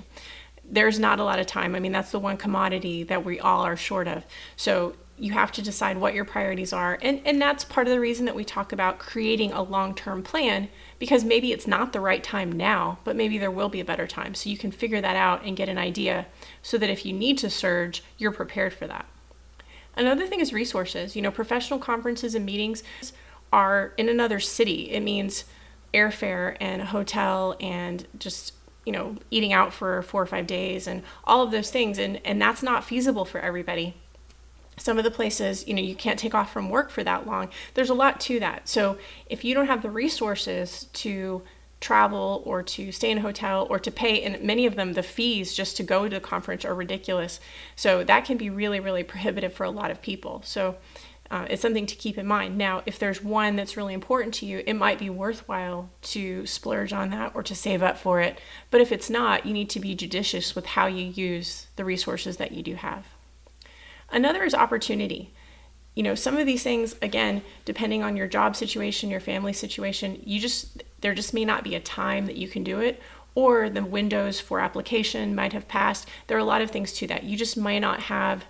There's 0.69 0.99
not 0.99 1.19
a 1.19 1.23
lot 1.23 1.39
of 1.39 1.47
time. 1.47 1.73
I 1.75 1.79
mean, 1.79 1.93
that's 1.93 2.11
the 2.11 2.19
one 2.19 2.35
commodity 2.35 3.03
that 3.03 3.23
we 3.23 3.39
all 3.39 3.61
are 3.61 3.77
short 3.77 4.07
of. 4.07 4.25
So 4.57 4.95
you 5.17 5.31
have 5.31 5.51
to 5.53 5.61
decide 5.61 5.97
what 5.97 6.13
your 6.13 6.25
priorities 6.25 6.73
are. 6.73 6.99
And, 7.01 7.21
and 7.25 7.41
that's 7.41 7.63
part 7.63 7.87
of 7.87 7.93
the 7.93 7.99
reason 7.99 8.25
that 8.25 8.35
we 8.35 8.43
talk 8.43 8.71
about 8.71 8.99
creating 8.99 9.51
a 9.51 9.63
long 9.63 9.95
term 9.95 10.21
plan 10.21 10.69
because 10.99 11.23
maybe 11.23 11.51
it's 11.51 11.67
not 11.67 11.93
the 11.93 11.99
right 11.99 12.23
time 12.23 12.51
now, 12.51 12.99
but 13.03 13.15
maybe 13.15 13.37
there 13.37 13.51
will 13.51 13.69
be 13.69 13.79
a 13.79 13.85
better 13.85 14.05
time. 14.05 14.35
So 14.35 14.49
you 14.49 14.57
can 14.57 14.71
figure 14.71 15.01
that 15.01 15.15
out 15.15 15.43
and 15.43 15.57
get 15.57 15.69
an 15.69 15.77
idea 15.77 16.27
so 16.61 16.77
that 16.77 16.89
if 16.89 17.05
you 17.05 17.13
need 17.13 17.37
to 17.39 17.49
surge, 17.49 18.03
you're 18.17 18.31
prepared 18.31 18.73
for 18.73 18.85
that. 18.87 19.05
Another 19.97 20.27
thing 20.27 20.39
is 20.39 20.53
resources. 20.53 21.15
You 21.15 21.21
know, 21.21 21.31
professional 21.31 21.79
conferences 21.79 22.35
and 22.35 22.45
meetings 22.45 22.83
are 23.51 23.93
in 23.97 24.09
another 24.09 24.39
city. 24.39 24.91
It 24.91 25.01
means 25.01 25.45
airfare 25.93 26.55
and 26.59 26.81
a 26.81 26.85
hotel 26.85 27.55
and 27.59 28.05
just 28.19 28.53
you 28.85 28.91
know 28.91 29.15
eating 29.31 29.53
out 29.53 29.73
for 29.73 30.01
four 30.01 30.21
or 30.21 30.25
five 30.25 30.47
days 30.47 30.87
and 30.87 31.01
all 31.23 31.41
of 31.41 31.51
those 31.51 31.71
things 31.71 31.97
and 31.97 32.21
and 32.25 32.41
that's 32.41 32.61
not 32.61 32.83
feasible 32.83 33.25
for 33.25 33.39
everybody 33.39 33.95
some 34.77 34.97
of 34.97 35.03
the 35.03 35.11
places 35.11 35.67
you 35.67 35.73
know 35.73 35.81
you 35.81 35.95
can't 35.95 36.19
take 36.19 36.35
off 36.35 36.51
from 36.51 36.69
work 36.69 36.89
for 36.89 37.03
that 37.03 37.25
long 37.25 37.49
there's 37.73 37.89
a 37.89 37.93
lot 37.93 38.19
to 38.19 38.39
that 38.39 38.67
so 38.67 38.97
if 39.27 39.43
you 39.43 39.53
don't 39.53 39.67
have 39.67 39.81
the 39.81 39.89
resources 39.89 40.87
to 40.93 41.41
travel 41.79 42.41
or 42.45 42.63
to 42.63 42.91
stay 42.91 43.11
in 43.11 43.19
a 43.19 43.21
hotel 43.21 43.67
or 43.69 43.77
to 43.79 43.91
pay 43.91 44.23
and 44.23 44.41
many 44.43 44.65
of 44.65 44.75
them 44.75 44.93
the 44.93 45.03
fees 45.03 45.53
just 45.53 45.77
to 45.77 45.83
go 45.83 46.09
to 46.09 46.15
the 46.15 46.19
conference 46.19 46.65
are 46.65 46.73
ridiculous. 46.73 47.39
So 47.75 48.03
that 48.03 48.25
can 48.25 48.37
be 48.37 48.49
really 48.49 48.79
really 48.79 49.03
prohibitive 49.03 49.53
for 49.53 49.63
a 49.63 49.69
lot 49.69 49.91
of 49.91 50.01
people. 50.01 50.41
So 50.43 50.77
uh, 51.29 51.45
it's 51.49 51.61
something 51.61 51.85
to 51.85 51.95
keep 51.95 52.17
in 52.17 52.25
mind. 52.25 52.57
Now 52.57 52.81
if 52.85 52.97
there's 52.97 53.23
one 53.23 53.55
that's 53.55 53.77
really 53.77 53.93
important 53.93 54.33
to 54.35 54.47
you 54.47 54.63
it 54.65 54.73
might 54.73 54.97
be 54.97 55.09
worthwhile 55.09 55.89
to 56.03 56.47
splurge 56.47 56.93
on 56.93 57.11
that 57.11 57.33
or 57.35 57.43
to 57.43 57.55
save 57.55 57.83
up 57.83 57.97
for 57.97 58.21
it. 58.21 58.39
But 58.71 58.81
if 58.81 58.91
it's 58.91 59.09
not 59.09 59.45
you 59.45 59.53
need 59.53 59.69
to 59.71 59.79
be 59.79 59.93
judicious 59.93 60.55
with 60.55 60.65
how 60.65 60.87
you 60.87 61.05
use 61.05 61.67
the 61.75 61.85
resources 61.85 62.37
that 62.37 62.53
you 62.53 62.63
do 62.63 62.73
have. 62.75 63.05
Another 64.09 64.43
is 64.43 64.55
opportunity. 64.55 65.31
You 65.93 66.03
know 66.03 66.15
some 66.15 66.37
of 66.37 66.45
these 66.45 66.63
things 66.63 66.95
again 67.01 67.43
depending 67.65 68.01
on 68.01 68.15
your 68.15 68.27
job 68.27 68.55
situation 68.55 69.09
your 69.09 69.19
family 69.19 69.53
situation 69.53 70.21
you 70.23 70.39
just 70.39 70.83
there 71.01 71.13
just 71.13 71.33
may 71.33 71.45
not 71.45 71.63
be 71.63 71.75
a 71.75 71.79
time 71.79 72.25
that 72.25 72.37
you 72.37 72.47
can 72.47 72.63
do 72.63 72.79
it 72.79 73.01
or 73.35 73.69
the 73.69 73.85
windows 73.85 74.39
for 74.39 74.59
application 74.59 75.35
might 75.35 75.53
have 75.53 75.67
passed. 75.67 76.07
There 76.25 76.35
are 76.35 76.41
a 76.41 76.43
lot 76.43 76.63
of 76.63 76.71
things 76.71 76.91
to 76.93 77.05
that. 77.05 77.23
You 77.23 77.37
just 77.37 77.55
might 77.55 77.79
not 77.79 77.99
have 78.03 78.45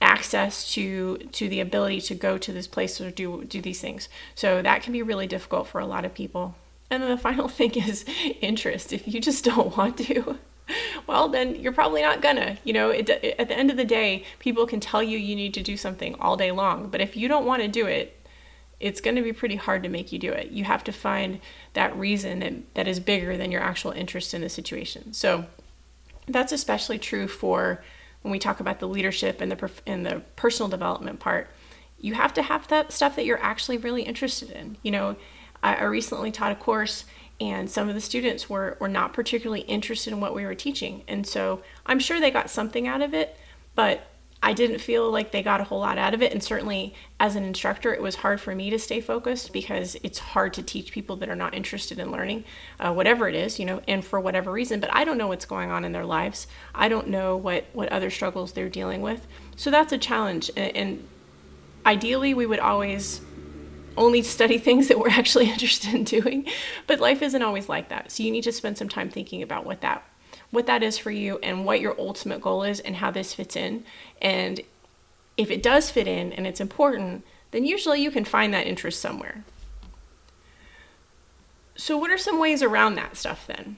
access 0.00 0.72
to 0.72 1.16
to 1.32 1.48
the 1.48 1.58
ability 1.58 2.00
to 2.00 2.14
go 2.14 2.38
to 2.38 2.52
this 2.52 2.68
place 2.68 3.00
or 3.00 3.10
do 3.10 3.44
do 3.44 3.60
these 3.60 3.80
things. 3.80 4.08
So 4.36 4.62
that 4.62 4.82
can 4.82 4.92
be 4.92 5.02
really 5.02 5.26
difficult 5.26 5.66
for 5.66 5.80
a 5.80 5.86
lot 5.86 6.04
of 6.04 6.14
people. 6.14 6.54
And 6.90 7.02
then 7.02 7.10
the 7.10 7.18
final 7.28 7.48
thing 7.48 7.72
is 7.74 8.04
interest. 8.40 8.92
If 8.92 9.08
you 9.08 9.20
just 9.20 9.44
don't 9.44 9.76
want 9.76 9.98
to, 9.98 10.38
well, 11.08 11.28
then 11.28 11.56
you're 11.56 11.72
probably 11.72 12.02
not 12.02 12.22
gonna. 12.22 12.58
You 12.62 12.74
know, 12.74 12.90
it, 12.90 13.08
it, 13.08 13.34
at 13.38 13.48
the 13.48 13.58
end 13.58 13.70
of 13.70 13.76
the 13.76 13.84
day, 13.84 14.24
people 14.38 14.66
can 14.66 14.80
tell 14.80 15.02
you 15.02 15.18
you 15.18 15.34
need 15.34 15.54
to 15.54 15.62
do 15.62 15.76
something 15.76 16.14
all 16.20 16.36
day 16.36 16.52
long, 16.52 16.88
but 16.88 17.00
if 17.00 17.16
you 17.16 17.26
don't 17.26 17.46
want 17.46 17.62
to 17.62 17.68
do 17.68 17.86
it, 17.86 18.17
it's 18.80 19.00
going 19.00 19.16
to 19.16 19.22
be 19.22 19.32
pretty 19.32 19.56
hard 19.56 19.82
to 19.82 19.88
make 19.88 20.12
you 20.12 20.18
do 20.18 20.32
it. 20.32 20.50
You 20.50 20.64
have 20.64 20.84
to 20.84 20.92
find 20.92 21.40
that 21.72 21.96
reason 21.96 22.38
that, 22.40 22.74
that 22.74 22.88
is 22.88 23.00
bigger 23.00 23.36
than 23.36 23.50
your 23.50 23.60
actual 23.60 23.90
interest 23.90 24.34
in 24.34 24.40
the 24.40 24.48
situation. 24.48 25.12
So 25.12 25.46
that's 26.26 26.52
especially 26.52 26.98
true 26.98 27.26
for 27.26 27.82
when 28.22 28.30
we 28.32 28.38
talk 28.38 28.60
about 28.60 28.80
the 28.80 28.88
leadership 28.88 29.40
and 29.40 29.50
the 29.50 29.70
and 29.86 30.04
the 30.04 30.22
personal 30.36 30.68
development 30.68 31.20
part. 31.20 31.50
You 32.00 32.14
have 32.14 32.32
to 32.34 32.42
have 32.42 32.68
that 32.68 32.92
stuff 32.92 33.16
that 33.16 33.24
you're 33.24 33.42
actually 33.42 33.78
really 33.78 34.02
interested 34.02 34.50
in. 34.50 34.76
You 34.82 34.92
know, 34.92 35.16
I, 35.62 35.76
I 35.76 35.82
recently 35.84 36.30
taught 36.30 36.52
a 36.52 36.56
course 36.56 37.04
and 37.40 37.70
some 37.70 37.88
of 37.88 37.94
the 37.94 38.00
students 38.00 38.50
were, 38.50 38.76
were 38.80 38.88
not 38.88 39.12
particularly 39.12 39.62
interested 39.62 40.12
in 40.12 40.20
what 40.20 40.34
we 40.34 40.44
were 40.44 40.54
teaching. 40.54 41.04
And 41.06 41.26
so 41.26 41.62
I'm 41.86 42.00
sure 42.00 42.20
they 42.20 42.30
got 42.30 42.50
something 42.50 42.88
out 42.88 43.00
of 43.00 43.14
it, 43.14 43.36
but 43.74 44.06
I 44.40 44.52
didn't 44.52 44.78
feel 44.78 45.10
like 45.10 45.32
they 45.32 45.42
got 45.42 45.60
a 45.60 45.64
whole 45.64 45.80
lot 45.80 45.98
out 45.98 46.14
of 46.14 46.22
it. 46.22 46.32
And 46.32 46.42
certainly, 46.42 46.94
as 47.18 47.34
an 47.34 47.42
instructor, 47.42 47.92
it 47.92 48.00
was 48.00 48.16
hard 48.16 48.40
for 48.40 48.54
me 48.54 48.70
to 48.70 48.78
stay 48.78 49.00
focused 49.00 49.52
because 49.52 49.96
it's 50.04 50.18
hard 50.20 50.54
to 50.54 50.62
teach 50.62 50.92
people 50.92 51.16
that 51.16 51.28
are 51.28 51.34
not 51.34 51.54
interested 51.54 51.98
in 51.98 52.12
learning, 52.12 52.44
uh, 52.78 52.92
whatever 52.92 53.28
it 53.28 53.34
is, 53.34 53.58
you 53.58 53.66
know, 53.66 53.82
and 53.88 54.04
for 54.04 54.20
whatever 54.20 54.52
reason. 54.52 54.78
But 54.78 54.94
I 54.94 55.04
don't 55.04 55.18
know 55.18 55.26
what's 55.26 55.44
going 55.44 55.70
on 55.70 55.84
in 55.84 55.90
their 55.90 56.04
lives. 56.04 56.46
I 56.72 56.88
don't 56.88 57.08
know 57.08 57.36
what, 57.36 57.64
what 57.72 57.88
other 57.88 58.10
struggles 58.10 58.52
they're 58.52 58.68
dealing 58.68 59.02
with. 59.02 59.26
So 59.56 59.72
that's 59.72 59.92
a 59.92 59.98
challenge. 59.98 60.52
And, 60.56 60.76
and 60.76 61.08
ideally, 61.84 62.32
we 62.32 62.46
would 62.46 62.60
always 62.60 63.20
only 63.96 64.22
study 64.22 64.58
things 64.58 64.86
that 64.86 65.00
we're 65.00 65.10
actually 65.10 65.50
interested 65.50 65.94
in 65.94 66.04
doing. 66.04 66.46
But 66.86 67.00
life 67.00 67.22
isn't 67.22 67.42
always 67.42 67.68
like 67.68 67.88
that. 67.88 68.12
So 68.12 68.22
you 68.22 68.30
need 68.30 68.44
to 68.44 68.52
spend 68.52 68.78
some 68.78 68.88
time 68.88 69.10
thinking 69.10 69.42
about 69.42 69.66
what 69.66 69.80
that 69.80 70.07
what 70.50 70.66
that 70.66 70.82
is 70.82 70.98
for 70.98 71.10
you 71.10 71.38
and 71.42 71.64
what 71.64 71.80
your 71.80 71.98
ultimate 71.98 72.40
goal 72.40 72.62
is 72.62 72.80
and 72.80 72.96
how 72.96 73.10
this 73.10 73.34
fits 73.34 73.56
in. 73.56 73.84
And 74.22 74.60
if 75.36 75.50
it 75.50 75.62
does 75.62 75.90
fit 75.90 76.06
in 76.08 76.32
and 76.32 76.46
it's 76.46 76.60
important, 76.60 77.24
then 77.50 77.64
usually 77.64 78.02
you 78.02 78.10
can 78.10 78.24
find 78.24 78.52
that 78.54 78.66
interest 78.66 79.00
somewhere. 79.00 79.44
So, 81.76 81.96
what 81.96 82.10
are 82.10 82.18
some 82.18 82.40
ways 82.40 82.62
around 82.62 82.96
that 82.96 83.16
stuff 83.16 83.46
then? 83.46 83.76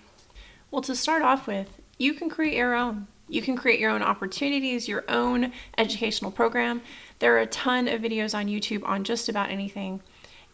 Well, 0.71 0.83
to 0.83 0.97
start 0.97 1.23
off 1.23 1.47
with, 1.47 1.81
you 1.99 2.15
can 2.15 2.31
create 2.31 2.57
your 2.57 2.75
own. 2.75 3.09
You 3.29 3.43
can 3.43 3.57
create 3.57 3.79
your 3.79 3.91
own 3.91 4.03
opportunities, 4.03 4.89
your 4.89 5.05
own 5.09 5.53
educational 5.79 6.31
program. 6.31 6.83
There 7.19 7.37
are 7.37 7.41
a 7.41 7.47
ton 7.47 7.87
of 7.87 8.01
videos 8.01 8.35
on 8.35 8.47
YouTube 8.47 8.85
on 8.85 9.05
just 9.05 9.29
about 9.29 9.51
anything. 9.51 10.01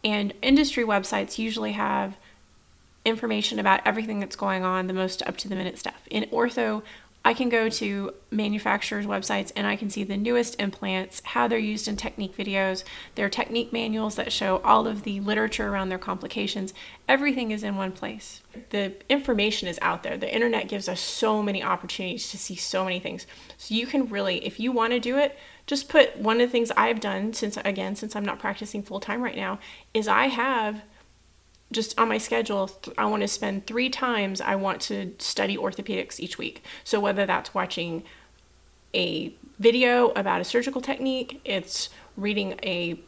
And 0.04 0.34
industry 0.42 0.84
websites 0.84 1.38
usually 1.38 1.72
have 1.72 2.16
information 3.06 3.58
about 3.58 3.80
everything 3.86 4.20
that's 4.20 4.36
going 4.36 4.64
on, 4.64 4.88
the 4.88 4.92
most 4.92 5.22
up 5.26 5.36
to 5.38 5.48
the 5.48 5.56
minute 5.56 5.78
stuff. 5.78 6.02
In 6.10 6.24
ortho, 6.24 6.82
I 7.24 7.34
can 7.34 7.48
go 7.48 7.68
to 7.68 8.14
manufacturers' 8.30 9.04
websites 9.04 9.50
and 9.56 9.66
I 9.66 9.74
can 9.74 9.90
see 9.90 10.04
the 10.04 10.16
newest 10.16 10.60
implants, 10.60 11.22
how 11.24 11.48
they're 11.48 11.58
used 11.58 11.88
in 11.88 11.96
technique 11.96 12.36
videos, 12.36 12.84
their 13.16 13.28
technique 13.28 13.72
manuals 13.72 14.14
that 14.14 14.32
show 14.32 14.58
all 14.58 14.86
of 14.86 15.02
the 15.02 15.18
literature 15.18 15.66
around 15.66 15.88
their 15.88 15.98
complications. 15.98 16.72
Everything 17.08 17.50
is 17.50 17.64
in 17.64 17.74
one 17.74 17.90
place. 17.90 18.42
The 18.70 18.94
information 19.08 19.66
is 19.66 19.80
out 19.82 20.04
there. 20.04 20.16
The 20.16 20.32
internet 20.32 20.68
gives 20.68 20.88
us 20.88 21.00
so 21.00 21.42
many 21.42 21.64
opportunities 21.64 22.30
to 22.30 22.38
see 22.38 22.54
so 22.54 22.84
many 22.84 23.00
things. 23.00 23.26
So 23.56 23.74
you 23.74 23.88
can 23.88 24.08
really, 24.08 24.46
if 24.46 24.60
you 24.60 24.70
want 24.70 24.92
to 24.92 25.00
do 25.00 25.18
it, 25.18 25.36
just 25.66 25.88
put 25.88 26.16
one 26.16 26.40
of 26.40 26.46
the 26.46 26.52
things 26.52 26.70
I've 26.76 27.00
done 27.00 27.32
since, 27.32 27.56
again, 27.64 27.96
since 27.96 28.14
I'm 28.14 28.24
not 28.24 28.38
practicing 28.38 28.84
full 28.84 29.00
time 29.00 29.20
right 29.20 29.34
now, 29.34 29.58
is 29.92 30.06
I 30.06 30.28
have 30.28 30.80
just 31.72 31.98
on 31.98 32.08
my 32.08 32.18
schedule, 32.18 32.70
I 32.96 33.06
want 33.06 33.22
to 33.22 33.28
spend 33.28 33.66
three 33.66 33.90
times 33.90 34.40
I 34.40 34.54
want 34.54 34.80
to 34.82 35.14
study 35.18 35.56
orthopedics 35.56 36.20
each 36.20 36.38
week. 36.38 36.62
So 36.84 37.00
whether 37.00 37.26
that's 37.26 37.54
watching 37.54 38.04
a 38.94 39.34
video 39.58 40.08
about 40.10 40.40
a 40.40 40.44
surgical 40.44 40.80
technique, 40.80 41.40
it's 41.44 41.88
reading 42.16 42.58
a 42.62 43.00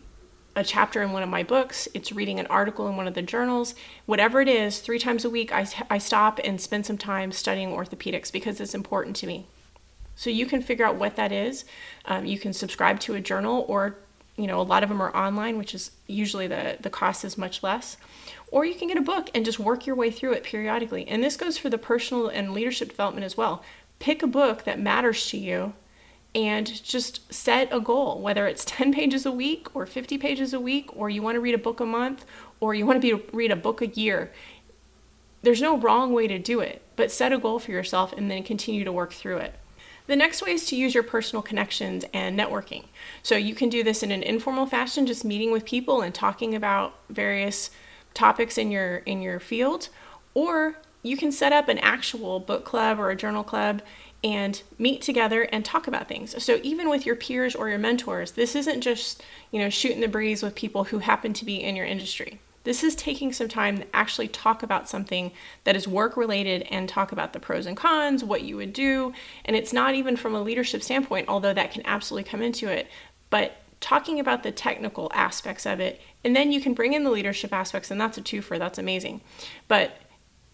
a 0.57 0.65
chapter 0.65 1.03
in 1.03 1.13
one 1.13 1.23
of 1.23 1.29
my 1.29 1.45
books, 1.45 1.87
it's 1.95 2.11
reading 2.11 2.41
an 2.41 2.47
article 2.49 2.89
in 2.89 2.97
one 2.97 3.07
of 3.07 3.15
the 3.15 3.23
journals, 3.23 3.77
whatever 4.07 4.41
it 4.41 4.49
is, 4.49 4.81
three 4.81 4.99
times 4.99 5.25
a 5.25 5.31
week, 5.31 5.53
I, 5.53 5.69
I 5.89 5.99
stop 5.99 6.41
and 6.43 6.61
spend 6.61 6.85
some 6.85 6.99
time 6.99 7.31
studying 7.31 7.71
orthopedics 7.71 8.33
because 8.33 8.61
it's 8.61 8.75
important 8.75 9.15
to 9.17 9.29
me. 9.29 9.47
So 10.17 10.31
you 10.31 10.47
can 10.47 10.61
figure 10.61 10.85
out 10.85 10.97
what 10.97 11.15
that 11.15 11.31
is. 11.31 11.65
Um, 12.07 12.27
you 12.27 12.41
can 12.41 12.53
subscribe 12.53 12.99
to 13.01 13.15
a 13.15 13.21
journal, 13.21 13.67
or 13.69 13.99
you 14.39 14.47
know, 14.47 14.61
a 14.61 14.63
lot 14.63 14.83
of 14.83 14.89
them 14.89 15.03
are 15.03 15.15
online, 15.15 15.59
which 15.59 15.75
is 15.75 15.91
usually 16.07 16.47
the 16.47 16.79
the 16.81 16.91
cost 16.91 17.25
is 17.25 17.37
much 17.37 17.63
less. 17.63 17.97
Or 18.51 18.65
you 18.65 18.75
can 18.75 18.89
get 18.89 18.97
a 18.97 19.03
book 19.03 19.29
and 19.35 19.45
just 19.45 19.59
work 19.59 19.87
your 19.87 19.97
way 19.97 20.11
through 20.11 20.33
it 20.33 20.45
periodically. 20.45 21.07
And 21.09 21.23
this 21.23 21.37
goes 21.37 21.59
for 21.59 21.69
the 21.69 21.77
personal 21.77 22.29
and 22.29 22.55
leadership 22.55 22.89
development 22.89 23.25
as 23.25 23.37
well. 23.37 23.63
Pick 23.99 24.23
a 24.23 24.27
book 24.27 24.65
that 24.65 24.81
matters 24.81 25.29
to 25.31 25.37
you 25.37 25.75
and 26.35 26.83
just 26.85 27.33
set 27.33 27.69
a 27.73 27.81
goal, 27.81 28.21
whether 28.21 28.47
it's 28.47 28.65
10 28.67 28.95
pages 28.95 29.27
a 29.27 29.33
week 29.33 29.75
or 29.75 29.87
50 29.87 30.17
pages 30.19 30.55
a 30.55 30.61
week, 30.61 30.97
or 30.97 31.11
you 31.11 31.21
want 31.21 31.35
to 31.35 31.41
read 31.41 31.55
a 31.55 31.59
book 31.59 31.81
a 31.81 31.87
month, 31.87 32.25
or 32.61 32.75
you 32.75 32.87
want 32.87 33.01
to 33.03 33.17
be, 33.17 33.23
read 33.33 33.51
a 33.51 33.57
book 33.57 33.83
a 33.83 33.89
year. 33.89 34.33
There's 35.43 35.61
no 35.61 35.77
wrong 35.77 36.13
way 36.13 36.27
to 36.29 36.39
do 36.39 36.61
it, 36.61 36.83
but 36.97 37.11
set 37.11 37.33
a 37.33 37.39
goal 37.39 37.59
for 37.59 37.73
yourself 37.73 38.13
and 38.13 38.31
then 38.31 38.43
continue 38.43 38.85
to 38.85 38.93
work 38.93 39.13
through 39.13 39.39
it. 39.39 39.55
The 40.09 40.17
next 40.17 40.43
way 40.43 40.51
is 40.51 40.67
to 40.67 40.77
use 40.77 40.95
your 40.95 41.05
personal 41.05 41.43
connections 41.43 42.05
and 42.13 42.37
networking. 42.37 42.87
So 43.23 43.37
you 43.37 43.55
can 43.55 43.69
do 43.69 43.85
this 43.85 44.03
in 44.03 44.11
an 44.11 44.25
informal 44.25 44.67
fashion, 44.67 45.07
just 45.07 45.25
meeting 45.25 45.53
with 45.53 45.65
people 45.65 46.03
and 46.03 46.13
talking 46.13 46.57
about 46.57 46.95
various 47.09 47.71
topics 48.15 48.59
in 48.59 48.73
your 48.73 48.97
in 48.97 49.23
your 49.23 49.39
field 49.39 49.91
or 50.35 50.77
you 51.03 51.17
can 51.17 51.33
set 51.33 51.53
up 51.53 51.69
an 51.69 51.79
actual 51.79 52.41
book 52.41 52.65
club 52.65 52.99
or 52.99 53.11
a 53.11 53.17
journal 53.17 53.45
club 53.45 53.83
and 54.23 54.63
meet 54.79 55.01
together 55.01 55.43
and 55.43 55.65
talk 55.65 55.87
about 55.87 56.09
things. 56.09 56.43
So 56.43 56.59
even 56.63 56.89
with 56.89 57.07
your 57.07 57.15
peers 57.15 57.55
or 57.55 57.69
your 57.69 57.79
mentors, 57.79 58.33
this 58.33 58.57
isn't 58.57 58.81
just, 58.81 59.23
you 59.53 59.61
know, 59.61 59.71
shooting 59.71 60.01
the 60.01 60.09
breeze 60.09 60.43
with 60.43 60.55
people 60.55 60.85
who 60.85 60.99
happen 60.99 61.33
to 61.35 61.45
be 61.45 61.63
in 61.63 61.77
your 61.77 61.87
industry. 61.87 62.41
This 62.69 62.85
is 62.85 62.95
taking 62.95 63.33
some 63.33 63.49
time 63.49 63.79
to 63.79 63.87
actually 63.97 64.29
talk 64.29 64.63
about 64.63 64.91
something 64.91 65.33
that 65.65 65.75
is 65.75 65.89
work 65.89 66.19
related 66.19 66.67
and 66.71 66.87
talk 66.87 67.13
about 67.13 67.33
the 67.33 67.41
pros 67.41 67.65
and 67.65 67.75
cons, 67.75 68.23
what 68.23 68.43
you 68.43 68.59
would 68.59 68.75
do. 68.75 69.15
And 69.47 69.57
it's 69.57 69.73
not 69.73 69.95
even 69.95 70.17
from 70.17 70.35
a 70.35 70.43
leadership 70.43 70.83
standpoint, 70.83 71.31
although 71.31 71.55
that 71.55 71.73
can 71.73 71.81
absolutely 71.87 72.29
come 72.29 72.43
into 72.43 72.69
it, 72.69 72.87
but 73.31 73.57
talking 73.81 74.21
about 74.21 74.43
the 74.43 74.53
technical 74.53 75.11
aspects 75.15 75.65
of 75.65 75.81
it 75.81 75.99
and 76.23 76.37
then 76.37 76.53
you 76.53 76.61
can 76.61 76.75
bring 76.75 76.93
in 76.93 77.05
the 77.05 77.11
leadership 77.11 77.55
aspects, 77.55 77.91
and 77.91 77.99
that's 77.99 78.19
a 78.19 78.21
twofer. 78.21 78.59
That's 78.59 78.79
amazing. 78.79 79.23
But 79.67 79.97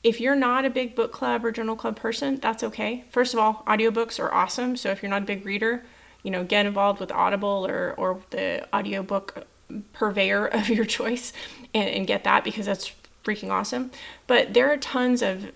if 0.04 0.20
you're 0.20 0.36
not 0.36 0.64
a 0.64 0.70
big 0.70 0.94
book 0.94 1.10
club 1.10 1.44
or 1.44 1.50
journal 1.50 1.74
club 1.74 1.96
person, 1.96 2.36
that's 2.36 2.62
okay. 2.62 3.02
First 3.10 3.34
of 3.34 3.40
all, 3.40 3.64
audiobooks 3.66 4.20
are 4.20 4.32
awesome. 4.32 4.76
So 4.76 4.92
if 4.92 5.02
you're 5.02 5.10
not 5.10 5.22
a 5.22 5.26
big 5.26 5.44
reader, 5.44 5.84
you 6.22 6.30
know, 6.30 6.44
get 6.44 6.64
involved 6.64 7.00
with 7.00 7.10
Audible 7.10 7.66
or, 7.66 7.92
or 7.98 8.20
the 8.30 8.68
audiobook 8.72 9.48
purveyor 9.92 10.46
of 10.52 10.68
your 10.68 10.84
choice 10.84 11.32
and, 11.72 11.88
and 11.88 12.06
get 12.06 12.24
that 12.24 12.44
because 12.44 12.66
that's 12.66 12.92
freaking 13.24 13.50
awesome. 13.50 13.90
But 14.26 14.54
there 14.54 14.70
are 14.70 14.76
tons 14.76 15.22
of 15.22 15.50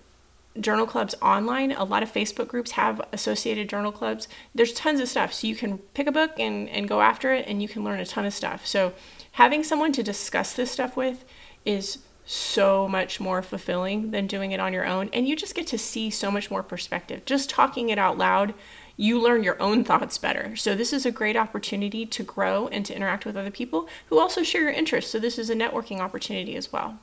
journal 0.59 0.87
clubs 0.87 1.15
online. 1.21 1.71
A 1.71 1.83
lot 1.83 2.03
of 2.03 2.11
Facebook 2.11 2.47
groups 2.47 2.71
have 2.71 3.01
associated 3.11 3.69
journal 3.69 3.91
clubs. 3.91 4.27
There's 4.53 4.73
tons 4.73 4.99
of 4.99 5.07
stuff. 5.07 5.33
So 5.33 5.47
you 5.47 5.55
can 5.55 5.77
pick 5.77 6.07
a 6.07 6.11
book 6.11 6.31
and, 6.39 6.67
and 6.69 6.87
go 6.87 7.01
after 7.01 7.33
it 7.33 7.45
and 7.47 7.61
you 7.61 7.67
can 7.67 7.83
learn 7.83 7.99
a 7.99 8.05
ton 8.05 8.25
of 8.25 8.33
stuff. 8.33 8.65
So 8.65 8.93
having 9.33 9.63
someone 9.63 9.91
to 9.93 10.03
discuss 10.03 10.53
this 10.53 10.71
stuff 10.71 10.97
with 10.97 11.23
is 11.65 11.99
so 12.25 12.87
much 12.87 13.19
more 13.19 13.41
fulfilling 13.41 14.11
than 14.11 14.27
doing 14.27 14.51
it 14.51 14.59
on 14.59 14.73
your 14.73 14.85
own. 14.85 15.09
And 15.13 15.27
you 15.27 15.35
just 15.35 15.55
get 15.55 15.65
to 15.67 15.77
see 15.77 16.09
so 16.09 16.29
much 16.29 16.51
more 16.51 16.61
perspective. 16.61 17.25
Just 17.25 17.49
talking 17.49 17.89
it 17.89 17.97
out 17.97 18.17
loud, 18.17 18.53
you 18.99 19.17
learn 19.17 19.43
your 19.43 19.59
own 19.61 19.85
thoughts 19.85 20.17
better. 20.17 20.57
So, 20.57 20.75
this 20.75 20.91
is 20.91 21.05
a 21.05 21.11
great 21.11 21.37
opportunity 21.37 22.05
to 22.05 22.21
grow 22.21 22.67
and 22.67 22.85
to 22.85 22.93
interact 22.93 23.25
with 23.25 23.37
other 23.37 23.49
people 23.49 23.87
who 24.09 24.19
also 24.19 24.43
share 24.43 24.63
your 24.63 24.71
interests. 24.71 25.09
So, 25.09 25.19
this 25.19 25.39
is 25.39 25.49
a 25.49 25.55
networking 25.55 26.01
opportunity 26.01 26.57
as 26.57 26.73
well. 26.73 26.99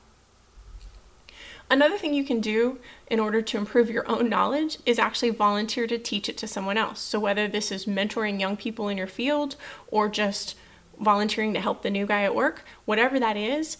Another 1.71 1.97
thing 1.97 2.13
you 2.13 2.23
can 2.23 2.39
do 2.39 2.77
in 3.07 3.19
order 3.19 3.41
to 3.41 3.57
improve 3.57 3.89
your 3.89 4.07
own 4.07 4.29
knowledge 4.29 4.77
is 4.85 4.99
actually 4.99 5.31
volunteer 5.31 5.87
to 5.87 5.97
teach 5.97 6.29
it 6.29 6.37
to 6.37 6.47
someone 6.47 6.77
else. 6.77 6.99
So, 6.99 7.19
whether 7.19 7.47
this 7.47 7.71
is 7.71 7.85
mentoring 7.85 8.39
young 8.39 8.57
people 8.57 8.89
in 8.89 8.97
your 8.97 9.07
field 9.07 9.55
or 9.87 10.07
just 10.07 10.55
volunteering 10.99 11.55
to 11.55 11.61
help 11.61 11.81
the 11.81 11.89
new 11.89 12.05
guy 12.05 12.21
at 12.21 12.35
work, 12.35 12.63
whatever 12.85 13.19
that 13.19 13.37
is, 13.37 13.77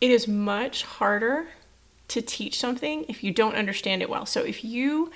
it 0.00 0.10
is 0.10 0.26
much 0.26 0.82
harder 0.82 1.46
to 2.08 2.20
teach 2.20 2.58
something 2.58 3.04
if 3.08 3.22
you 3.22 3.30
don't 3.30 3.54
understand 3.54 4.02
it 4.02 4.10
well. 4.10 4.26
So 4.26 4.42
if 4.42 4.64
you 4.64 5.12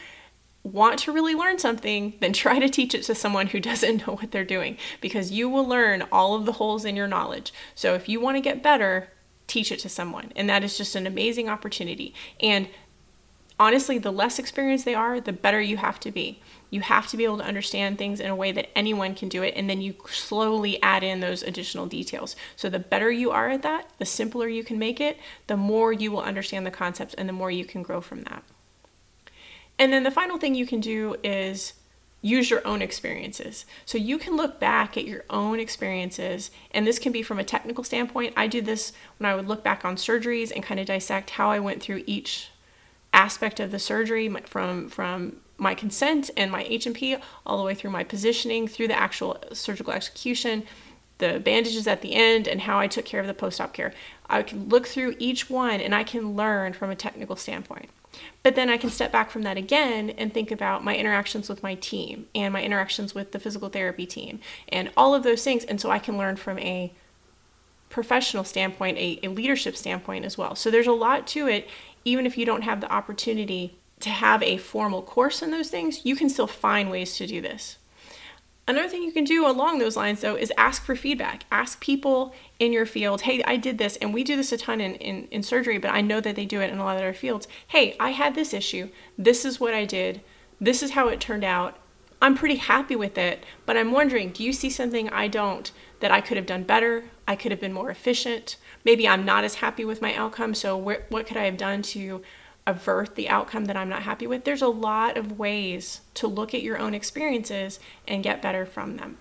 want 0.64 0.98
to 1.00 1.12
really 1.12 1.34
learn 1.34 1.58
something, 1.58 2.14
then 2.20 2.32
try 2.32 2.58
to 2.58 2.68
teach 2.68 2.94
it 2.94 3.02
to 3.04 3.14
someone 3.14 3.48
who 3.48 3.60
doesn't 3.70 4.06
know 4.06 4.14
what 4.14 4.32
they're 4.32 4.44
doing 4.44 4.76
because 5.00 5.30
you 5.30 5.48
will 5.48 5.66
learn 5.66 6.04
all 6.10 6.34
of 6.34 6.46
the 6.46 6.52
holes 6.52 6.84
in 6.84 6.96
your 6.96 7.06
knowledge. 7.06 7.52
So 7.74 7.94
if 7.94 8.08
you 8.08 8.20
want 8.20 8.36
to 8.36 8.40
get 8.40 8.62
better, 8.62 9.10
teach 9.46 9.70
it 9.70 9.78
to 9.80 9.88
someone. 9.88 10.32
And 10.34 10.48
that 10.48 10.64
is 10.64 10.76
just 10.76 10.96
an 10.96 11.06
amazing 11.06 11.48
opportunity. 11.48 12.14
And 12.40 12.68
honestly, 13.60 13.98
the 13.98 14.10
less 14.10 14.38
experienced 14.38 14.86
they 14.86 14.94
are, 14.94 15.20
the 15.20 15.32
better 15.32 15.60
you 15.60 15.76
have 15.76 16.00
to 16.00 16.10
be. 16.10 16.40
You 16.70 16.80
have 16.80 17.06
to 17.08 17.16
be 17.16 17.24
able 17.24 17.38
to 17.38 17.44
understand 17.44 17.98
things 17.98 18.18
in 18.18 18.30
a 18.30 18.34
way 18.34 18.50
that 18.50 18.76
anyone 18.76 19.14
can 19.14 19.28
do 19.28 19.44
it, 19.44 19.54
and 19.54 19.70
then 19.70 19.80
you 19.80 19.94
slowly 20.10 20.82
add 20.82 21.04
in 21.04 21.20
those 21.20 21.42
additional 21.42 21.86
details. 21.86 22.34
So, 22.56 22.68
the 22.68 22.80
better 22.80 23.12
you 23.12 23.30
are 23.30 23.50
at 23.50 23.62
that, 23.62 23.90
the 23.98 24.06
simpler 24.06 24.48
you 24.48 24.64
can 24.64 24.76
make 24.76 25.00
it, 25.00 25.18
the 25.46 25.56
more 25.56 25.92
you 25.92 26.10
will 26.10 26.22
understand 26.22 26.66
the 26.66 26.72
concepts, 26.72 27.14
and 27.14 27.28
the 27.28 27.32
more 27.32 27.50
you 27.50 27.64
can 27.64 27.84
grow 27.84 28.00
from 28.00 28.24
that. 28.24 28.42
And 29.78 29.92
then 29.92 30.02
the 30.02 30.10
final 30.10 30.38
thing 30.38 30.54
you 30.54 30.66
can 30.66 30.80
do 30.80 31.16
is 31.22 31.74
use 32.22 32.48
your 32.48 32.66
own 32.66 32.80
experiences. 32.80 33.66
So 33.84 33.98
you 33.98 34.16
can 34.16 34.36
look 34.36 34.58
back 34.58 34.96
at 34.96 35.04
your 35.04 35.24
own 35.28 35.60
experiences, 35.60 36.50
and 36.70 36.86
this 36.86 36.98
can 36.98 37.12
be 37.12 37.22
from 37.22 37.38
a 37.38 37.44
technical 37.44 37.84
standpoint. 37.84 38.32
I 38.36 38.46
do 38.46 38.62
this 38.62 38.92
when 39.18 39.30
I 39.30 39.34
would 39.34 39.46
look 39.46 39.62
back 39.62 39.84
on 39.84 39.96
surgeries 39.96 40.50
and 40.50 40.64
kind 40.64 40.80
of 40.80 40.86
dissect 40.86 41.30
how 41.30 41.50
I 41.50 41.58
went 41.58 41.82
through 41.82 42.02
each 42.06 42.50
aspect 43.12 43.60
of 43.60 43.70
the 43.70 43.78
surgery 43.78 44.28
from 44.46 44.88
from 44.88 45.36
my 45.56 45.74
consent 45.74 46.30
and 46.36 46.50
my 46.50 46.64
H&P 46.64 47.16
all 47.46 47.58
the 47.58 47.62
way 47.62 47.74
through 47.74 47.90
my 47.90 48.02
positioning 48.02 48.66
through 48.66 48.88
the 48.88 48.98
actual 48.98 49.38
surgical 49.52 49.92
execution 49.92 50.64
the 51.18 51.38
bandages 51.38 51.86
at 51.86 52.02
the 52.02 52.14
end 52.14 52.48
and 52.48 52.62
how 52.62 52.78
I 52.78 52.88
took 52.88 53.04
care 53.04 53.20
of 53.20 53.26
the 53.26 53.34
post-op 53.34 53.72
care. 53.72 53.94
I 54.28 54.42
can 54.42 54.68
look 54.68 54.88
through 54.88 55.14
each 55.18 55.48
one 55.48 55.80
and 55.80 55.94
I 55.94 56.02
can 56.02 56.34
learn 56.34 56.72
from 56.72 56.90
a 56.90 56.96
technical 56.96 57.36
standpoint. 57.36 57.88
But 58.42 58.54
then 58.54 58.68
I 58.68 58.76
can 58.76 58.90
step 58.90 59.10
back 59.10 59.30
from 59.30 59.42
that 59.42 59.56
again 59.56 60.10
and 60.10 60.32
think 60.32 60.50
about 60.50 60.84
my 60.84 60.96
interactions 60.96 61.48
with 61.48 61.62
my 61.62 61.74
team 61.76 62.26
and 62.34 62.52
my 62.52 62.62
interactions 62.62 63.14
with 63.14 63.32
the 63.32 63.38
physical 63.38 63.68
therapy 63.68 64.06
team 64.06 64.40
and 64.68 64.90
all 64.96 65.14
of 65.14 65.22
those 65.22 65.42
things. 65.42 65.64
And 65.64 65.80
so 65.80 65.90
I 65.90 65.98
can 65.98 66.18
learn 66.18 66.36
from 66.36 66.58
a 66.58 66.92
professional 67.88 68.44
standpoint, 68.44 68.98
a, 68.98 69.20
a 69.22 69.28
leadership 69.28 69.76
standpoint 69.76 70.24
as 70.24 70.36
well. 70.36 70.54
So 70.54 70.70
there's 70.70 70.86
a 70.86 70.92
lot 70.92 71.26
to 71.28 71.46
it, 71.46 71.68
even 72.04 72.26
if 72.26 72.36
you 72.36 72.44
don't 72.44 72.62
have 72.62 72.80
the 72.80 72.92
opportunity 72.92 73.78
to 74.00 74.10
have 74.10 74.42
a 74.42 74.56
formal 74.56 75.00
course 75.00 75.42
in 75.42 75.50
those 75.50 75.70
things, 75.70 76.04
you 76.04 76.16
can 76.16 76.28
still 76.28 76.46
find 76.46 76.90
ways 76.90 77.16
to 77.16 77.26
do 77.26 77.40
this. 77.40 77.78
Another 78.66 78.88
thing 78.88 79.02
you 79.02 79.12
can 79.12 79.24
do 79.24 79.46
along 79.46 79.78
those 79.78 79.96
lines, 79.96 80.22
though, 80.22 80.36
is 80.36 80.52
ask 80.56 80.84
for 80.84 80.96
feedback. 80.96 81.44
Ask 81.52 81.80
people 81.80 82.34
in 82.58 82.72
your 82.72 82.86
field, 82.86 83.22
hey, 83.22 83.42
I 83.44 83.56
did 83.56 83.76
this, 83.76 83.96
and 83.96 84.14
we 84.14 84.24
do 84.24 84.36
this 84.36 84.52
a 84.52 84.56
ton 84.56 84.80
in, 84.80 84.94
in, 84.94 85.28
in 85.30 85.42
surgery, 85.42 85.76
but 85.76 85.90
I 85.90 86.00
know 86.00 86.20
that 86.20 86.34
they 86.34 86.46
do 86.46 86.62
it 86.62 86.70
in 86.70 86.78
a 86.78 86.84
lot 86.84 86.96
of 86.96 87.02
other 87.02 87.12
fields. 87.12 87.46
Hey, 87.68 87.94
I 88.00 88.10
had 88.10 88.34
this 88.34 88.54
issue. 88.54 88.88
This 89.18 89.44
is 89.44 89.60
what 89.60 89.74
I 89.74 89.84
did. 89.84 90.22
This 90.60 90.82
is 90.82 90.92
how 90.92 91.08
it 91.08 91.20
turned 91.20 91.44
out. 91.44 91.78
I'm 92.22 92.34
pretty 92.34 92.54
happy 92.54 92.96
with 92.96 93.18
it, 93.18 93.44
but 93.66 93.76
I'm 93.76 93.92
wondering 93.92 94.30
do 94.30 94.42
you 94.42 94.54
see 94.54 94.70
something 94.70 95.10
I 95.10 95.28
don't 95.28 95.70
that 96.00 96.10
I 96.10 96.22
could 96.22 96.38
have 96.38 96.46
done 96.46 96.62
better? 96.62 97.04
I 97.28 97.36
could 97.36 97.50
have 97.50 97.60
been 97.60 97.74
more 97.74 97.90
efficient. 97.90 98.56
Maybe 98.82 99.06
I'm 99.06 99.26
not 99.26 99.44
as 99.44 99.56
happy 99.56 99.84
with 99.84 100.00
my 100.00 100.14
outcome, 100.14 100.54
so 100.54 100.80
wh- 100.80 101.12
what 101.12 101.26
could 101.26 101.36
I 101.36 101.44
have 101.44 101.58
done 101.58 101.82
to 101.82 102.22
avert 102.66 103.14
the 103.14 103.28
outcome 103.28 103.66
that 103.66 103.76
I'm 103.76 103.88
not 103.88 104.02
happy 104.02 104.26
with? 104.26 104.44
There's 104.44 104.62
a 104.62 104.68
lot 104.68 105.16
of 105.16 105.38
ways 105.38 106.00
to 106.14 106.26
look 106.26 106.54
at 106.54 106.62
your 106.62 106.78
own 106.78 106.94
experiences 106.94 107.78
and 108.08 108.22
get 108.22 108.42
better 108.42 108.64
from 108.64 108.96
them. 108.96 109.18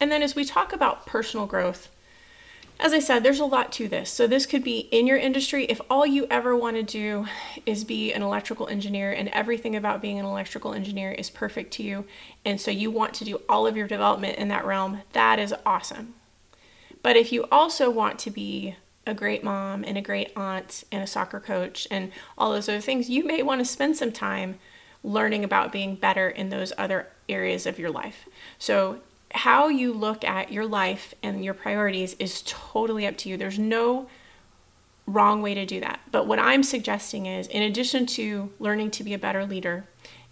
And 0.00 0.10
then 0.10 0.22
as 0.22 0.34
we 0.34 0.44
talk 0.44 0.72
about 0.72 1.06
personal 1.06 1.46
growth, 1.46 1.88
as 2.80 2.92
I 2.92 2.98
said, 2.98 3.22
there's 3.22 3.38
a 3.38 3.44
lot 3.44 3.70
to 3.72 3.86
this. 3.86 4.10
So, 4.10 4.26
this 4.26 4.44
could 4.44 4.64
be 4.64 4.88
in 4.90 5.06
your 5.06 5.16
industry. 5.16 5.64
If 5.66 5.80
all 5.88 6.04
you 6.04 6.26
ever 6.28 6.56
want 6.56 6.76
to 6.76 6.82
do 6.82 7.26
is 7.64 7.84
be 7.84 8.12
an 8.12 8.22
electrical 8.22 8.66
engineer 8.66 9.12
and 9.12 9.28
everything 9.28 9.76
about 9.76 10.02
being 10.02 10.18
an 10.18 10.24
electrical 10.24 10.74
engineer 10.74 11.12
is 11.12 11.30
perfect 11.30 11.72
to 11.74 11.84
you, 11.84 12.04
and 12.44 12.60
so 12.60 12.72
you 12.72 12.90
want 12.90 13.14
to 13.14 13.24
do 13.24 13.40
all 13.48 13.68
of 13.68 13.76
your 13.76 13.86
development 13.86 14.36
in 14.36 14.48
that 14.48 14.64
realm, 14.64 15.02
that 15.12 15.38
is 15.38 15.54
awesome. 15.64 16.14
But 17.04 17.16
if 17.16 17.30
you 17.30 17.44
also 17.52 17.88
want 17.88 18.18
to 18.20 18.30
be 18.32 18.74
a 19.06 19.14
great 19.14 19.42
mom 19.42 19.84
and 19.84 19.98
a 19.98 20.02
great 20.02 20.32
aunt 20.36 20.84
and 20.92 21.02
a 21.02 21.06
soccer 21.06 21.40
coach 21.40 21.88
and 21.90 22.12
all 22.38 22.52
those 22.52 22.68
other 22.68 22.80
things, 22.80 23.10
you 23.10 23.24
may 23.24 23.42
want 23.42 23.60
to 23.60 23.64
spend 23.64 23.96
some 23.96 24.12
time 24.12 24.58
learning 25.02 25.44
about 25.44 25.72
being 25.72 25.94
better 25.94 26.28
in 26.28 26.50
those 26.50 26.72
other 26.78 27.08
areas 27.28 27.66
of 27.66 27.78
your 27.78 27.90
life. 27.90 28.28
So, 28.58 29.00
how 29.34 29.68
you 29.68 29.94
look 29.94 30.24
at 30.24 30.52
your 30.52 30.66
life 30.66 31.14
and 31.22 31.42
your 31.42 31.54
priorities 31.54 32.14
is 32.18 32.42
totally 32.46 33.06
up 33.06 33.16
to 33.16 33.30
you. 33.30 33.38
There's 33.38 33.58
no 33.58 34.08
wrong 35.06 35.40
way 35.40 35.54
to 35.54 35.64
do 35.64 35.80
that. 35.80 36.00
But 36.10 36.26
what 36.26 36.38
I'm 36.38 36.62
suggesting 36.62 37.26
is, 37.26 37.46
in 37.46 37.62
addition 37.62 38.06
to 38.06 38.52
learning 38.58 38.90
to 38.92 39.04
be 39.04 39.14
a 39.14 39.18
better 39.18 39.46
leader 39.46 39.84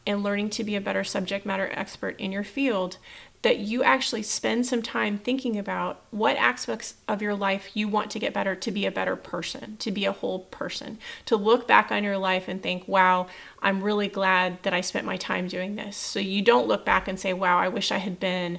and 0.06 0.22
learning 0.22 0.50
to 0.50 0.64
be 0.64 0.76
a 0.76 0.80
better 0.80 1.02
subject 1.02 1.46
matter 1.46 1.70
expert 1.72 2.18
in 2.20 2.30
your 2.30 2.44
field, 2.44 2.98
that 3.42 3.58
you 3.58 3.82
actually 3.82 4.22
spend 4.22 4.66
some 4.66 4.82
time 4.82 5.16
thinking 5.16 5.58
about 5.58 6.02
what 6.10 6.36
aspects 6.36 6.94
of 7.08 7.22
your 7.22 7.34
life 7.34 7.70
you 7.72 7.88
want 7.88 8.10
to 8.10 8.18
get 8.18 8.34
better 8.34 8.54
to 8.54 8.70
be 8.70 8.84
a 8.84 8.90
better 8.90 9.16
person, 9.16 9.78
to 9.78 9.90
be 9.90 10.04
a 10.04 10.12
whole 10.12 10.40
person, 10.40 10.98
to 11.24 11.36
look 11.36 11.66
back 11.66 11.90
on 11.90 12.04
your 12.04 12.18
life 12.18 12.48
and 12.48 12.62
think, 12.62 12.86
wow, 12.86 13.26
I'm 13.62 13.82
really 13.82 14.08
glad 14.08 14.62
that 14.62 14.74
I 14.74 14.82
spent 14.82 15.06
my 15.06 15.16
time 15.16 15.48
doing 15.48 15.76
this. 15.76 15.96
So 15.96 16.20
you 16.20 16.42
don't 16.42 16.68
look 16.68 16.84
back 16.84 17.08
and 17.08 17.18
say, 17.18 17.32
wow, 17.32 17.58
I 17.58 17.68
wish 17.68 17.90
I 17.90 17.98
had 17.98 18.20
been 18.20 18.58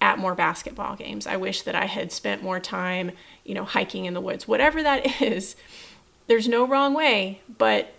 at 0.00 0.18
more 0.18 0.34
basketball 0.34 0.96
games. 0.96 1.26
I 1.26 1.36
wish 1.36 1.62
that 1.62 1.74
I 1.74 1.84
had 1.84 2.10
spent 2.10 2.42
more 2.42 2.60
time, 2.60 3.12
you 3.44 3.54
know, 3.54 3.64
hiking 3.64 4.06
in 4.06 4.14
the 4.14 4.20
woods. 4.20 4.48
Whatever 4.48 4.82
that 4.82 5.22
is, 5.22 5.54
there's 6.28 6.48
no 6.48 6.66
wrong 6.66 6.94
way, 6.94 7.42
but 7.58 7.92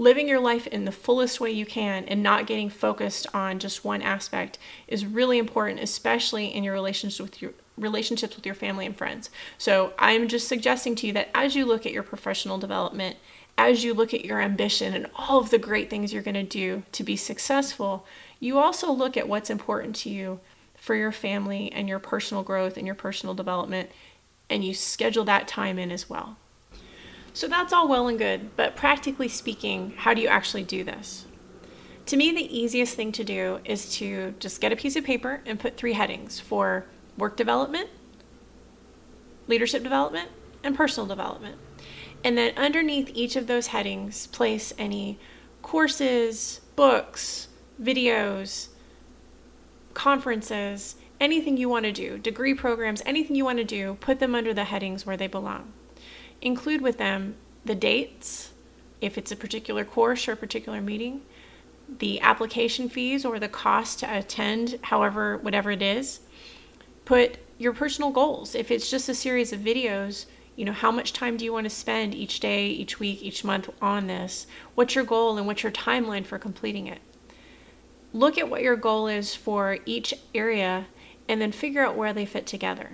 living 0.00 0.26
your 0.26 0.40
life 0.40 0.66
in 0.68 0.86
the 0.86 0.92
fullest 0.92 1.40
way 1.40 1.50
you 1.50 1.66
can 1.66 2.06
and 2.06 2.22
not 2.22 2.46
getting 2.46 2.70
focused 2.70 3.26
on 3.34 3.58
just 3.58 3.84
one 3.84 4.00
aspect 4.00 4.58
is 4.88 5.04
really 5.04 5.36
important, 5.36 5.78
especially 5.78 6.46
in 6.46 6.64
your 6.64 6.72
relationships 6.72 7.20
with 7.20 7.42
your 7.42 7.52
relationships 7.76 8.34
with 8.34 8.46
your 8.46 8.54
family 8.54 8.86
and 8.86 8.96
friends. 8.96 9.28
So, 9.58 9.92
I'm 9.98 10.26
just 10.26 10.48
suggesting 10.48 10.94
to 10.96 11.06
you 11.06 11.12
that 11.12 11.28
as 11.34 11.54
you 11.54 11.66
look 11.66 11.84
at 11.84 11.92
your 11.92 12.02
professional 12.02 12.56
development, 12.56 13.16
as 13.58 13.84
you 13.84 13.92
look 13.92 14.14
at 14.14 14.24
your 14.24 14.40
ambition 14.40 14.94
and 14.94 15.06
all 15.16 15.38
of 15.38 15.50
the 15.50 15.58
great 15.58 15.90
things 15.90 16.14
you're 16.14 16.22
going 16.22 16.32
to 16.32 16.42
do 16.42 16.82
to 16.92 17.04
be 17.04 17.16
successful, 17.16 18.06
you 18.38 18.58
also 18.58 18.90
look 18.90 19.18
at 19.18 19.28
what's 19.28 19.50
important 19.50 19.94
to 19.96 20.08
you 20.08 20.40
for 20.76 20.94
your 20.94 21.12
family 21.12 21.70
and 21.72 21.90
your 21.90 21.98
personal 21.98 22.42
growth 22.42 22.78
and 22.78 22.86
your 22.86 22.96
personal 22.96 23.34
development, 23.34 23.90
and 24.48 24.64
you 24.64 24.72
schedule 24.72 25.26
that 25.26 25.46
time 25.46 25.78
in 25.78 25.90
as 25.90 26.08
well. 26.08 26.38
So 27.32 27.46
that's 27.46 27.72
all 27.72 27.88
well 27.88 28.08
and 28.08 28.18
good, 28.18 28.56
but 28.56 28.76
practically 28.76 29.28
speaking, 29.28 29.94
how 29.96 30.14
do 30.14 30.20
you 30.20 30.28
actually 30.28 30.64
do 30.64 30.84
this? 30.84 31.26
To 32.06 32.16
me, 32.16 32.32
the 32.32 32.58
easiest 32.58 32.96
thing 32.96 33.12
to 33.12 33.24
do 33.24 33.60
is 33.64 33.94
to 33.96 34.34
just 34.40 34.60
get 34.60 34.72
a 34.72 34.76
piece 34.76 34.96
of 34.96 35.04
paper 35.04 35.42
and 35.46 35.60
put 35.60 35.76
three 35.76 35.92
headings 35.92 36.40
for 36.40 36.86
work 37.16 37.36
development, 37.36 37.88
leadership 39.46 39.82
development, 39.82 40.28
and 40.64 40.76
personal 40.76 41.06
development. 41.06 41.56
And 42.24 42.36
then 42.36 42.52
underneath 42.56 43.10
each 43.14 43.36
of 43.36 43.46
those 43.46 43.68
headings, 43.68 44.26
place 44.26 44.72
any 44.76 45.18
courses, 45.62 46.60
books, 46.74 47.48
videos, 47.80 48.68
conferences, 49.94 50.96
anything 51.20 51.56
you 51.56 51.68
want 51.68 51.84
to 51.84 51.92
do, 51.92 52.18
degree 52.18 52.54
programs, 52.54 53.02
anything 53.06 53.36
you 53.36 53.44
want 53.44 53.58
to 53.58 53.64
do, 53.64 53.96
put 54.00 54.18
them 54.18 54.34
under 54.34 54.52
the 54.52 54.64
headings 54.64 55.06
where 55.06 55.16
they 55.16 55.26
belong. 55.26 55.72
Include 56.42 56.80
with 56.80 56.98
them 56.98 57.36
the 57.64 57.74
dates, 57.74 58.50
if 59.00 59.18
it's 59.18 59.32
a 59.32 59.36
particular 59.36 59.84
course 59.84 60.28
or 60.28 60.32
a 60.32 60.36
particular 60.36 60.80
meeting, 60.80 61.22
the 61.98 62.20
application 62.20 62.88
fees 62.88 63.24
or 63.24 63.38
the 63.38 63.48
cost 63.48 63.98
to 64.00 64.18
attend, 64.18 64.78
however, 64.82 65.36
whatever 65.38 65.70
it 65.70 65.82
is. 65.82 66.20
Put 67.04 67.38
your 67.58 67.72
personal 67.72 68.10
goals. 68.10 68.54
If 68.54 68.70
it's 68.70 68.90
just 68.90 69.08
a 69.08 69.14
series 69.14 69.52
of 69.52 69.60
videos, 69.60 70.26
you 70.56 70.64
know, 70.64 70.72
how 70.72 70.90
much 70.90 71.12
time 71.12 71.36
do 71.36 71.44
you 71.44 71.52
want 71.52 71.64
to 71.64 71.70
spend 71.70 72.14
each 72.14 72.40
day, 72.40 72.68
each 72.68 73.00
week, 73.00 73.22
each 73.22 73.44
month 73.44 73.68
on 73.82 74.06
this? 74.06 74.46
What's 74.74 74.94
your 74.94 75.04
goal 75.04 75.36
and 75.36 75.46
what's 75.46 75.62
your 75.62 75.72
timeline 75.72 76.24
for 76.24 76.38
completing 76.38 76.86
it? 76.86 77.00
look 78.12 78.38
at 78.38 78.50
what 78.50 78.62
your 78.62 78.76
goal 78.76 79.06
is 79.06 79.34
for 79.34 79.78
each 79.86 80.14
area 80.34 80.86
and 81.28 81.40
then 81.40 81.52
figure 81.52 81.84
out 81.84 81.96
where 81.96 82.12
they 82.12 82.26
fit 82.26 82.46
together. 82.46 82.90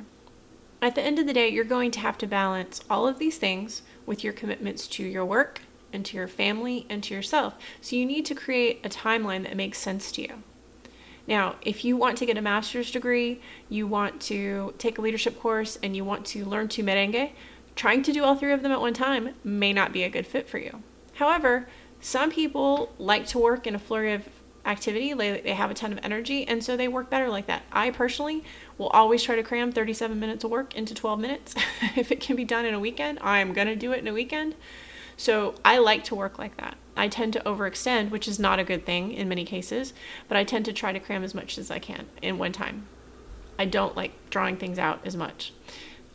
At 0.87 0.95
the 0.95 1.03
end 1.03 1.19
of 1.19 1.27
the 1.27 1.33
day, 1.33 1.49
you're 1.49 1.65
going 1.65 1.91
to 1.91 1.99
have 1.99 2.17
to 2.19 2.29
balance 2.29 2.81
all 2.89 3.09
of 3.09 3.19
these 3.19 3.39
things 3.39 3.83
with 4.07 4.23
your 4.23 4.33
commitments 4.33 4.87
to 4.87 5.03
your 5.03 5.25
work 5.25 5.63
and 5.93 6.07
to 6.07 6.17
your 6.17 6.29
family 6.29 6.87
and 6.89 7.03
to 7.03 7.13
yourself. 7.13 7.57
So 7.81 7.97
you 7.97 8.07
need 8.07 8.25
to 8.27 8.37
create 8.37 8.87
a 8.87 8.89
timeline 8.89 9.43
that 9.43 9.57
makes 9.57 9.79
sense 9.79 10.13
to 10.13 10.23
you. 10.23 10.45
Now, 11.27 11.57
if 11.61 11.85
you 11.85 11.97
want 11.97 12.19
to 12.19 12.27
get 12.27 12.39
a 12.39 12.41
master's 12.41 12.93
degree, 12.93 13.41
you 13.69 13.89
want 13.89 14.21
to 14.31 14.75
take 14.79 14.99
a 14.99 15.01
leadership 15.01 15.41
course, 15.41 15.77
and 15.83 15.97
you 15.97 16.05
want 16.05 16.25
to 16.27 16.45
learn 16.45 16.69
to 16.69 16.85
merengue, 16.85 17.33
trying 17.75 18.05
to 18.05 18.13
do 18.13 18.23
all 18.23 18.37
three 18.37 18.53
of 18.53 18.63
them 18.63 18.71
at 18.71 18.81
one 18.81 18.95
time 18.95 19.35
may 19.43 19.73
not 19.73 19.93
be 19.93 20.05
a 20.05 20.09
good 20.09 20.25
fit 20.25 20.49
for 20.49 20.59
you. 20.59 20.85
However, 21.15 21.67
some 22.01 22.31
people 22.31 22.95
like 22.97 23.27
to 23.27 23.41
work 23.41 23.67
in 23.67 23.75
a 23.75 23.81
flurry 23.81 24.13
of 24.13 24.29
activity. 24.67 25.13
They, 25.13 25.41
they 25.41 25.55
have 25.55 25.71
a 25.71 25.75
ton 25.75 25.93
of 25.93 26.01
energy, 26.03 26.47
and 26.47 26.63
so 26.63 26.77
they 26.77 26.89
work 26.89 27.09
better 27.09 27.29
like 27.29 27.47
that. 27.47 27.63
I 27.73 27.91
personally 27.91 28.45
will 28.77 28.89
always 28.89 29.23
try 29.23 29.37
to 29.37 29.43
cram 29.43 29.73
37 29.73 30.19
minutes 30.19 30.45
of 30.45 30.51
work 30.51 30.75
into 30.75 30.95
12 30.95 31.19
minutes. 31.21 31.55
if 31.97 32.13
it 32.13 32.21
can 32.21 32.37
be 32.37 32.45
done 32.45 32.65
in 32.65 32.75
a 32.75 32.81
weekend, 32.81 33.19
I'm 33.23 33.53
going 33.53 33.69
to 33.69 33.77
do 33.77 33.93
it 33.93 34.01
in 34.01 34.09
a 34.09 34.13
weekend. 34.13 34.55
So 35.17 35.55
I 35.65 35.79
like 35.79 36.05
to 36.05 36.15
work 36.15 36.39
like 36.39 36.57
that. 36.59 36.77
I 36.97 37.09
tend 37.09 37.33
to 37.35 37.41
overextend, 37.41 38.11
which 38.11 38.29
is 38.29 38.39
not 38.39 38.59
a 38.59 38.65
good 38.65 38.85
thing 38.85 39.13
in 39.13 39.29
many 39.29 39.45
cases, 39.45 39.95
but 40.29 40.37
I 40.37 40.45
tend 40.45 40.65
to 40.67 40.73
try 40.73 40.93
to 40.93 41.01
cram 41.01 41.25
as 41.25 41.35
much 41.35 41.59
as 41.59 41.71
I 41.71 41.79
can 41.79 42.07
in 42.21 42.39
one 42.39 42.53
time. 42.53 42.89
I 43.59 43.65
don't 43.65 43.97
like 43.97 44.13
drawing 44.31 44.57
things 44.57 44.79
out 44.79 45.01
as 45.05 45.17
much. 45.17 45.53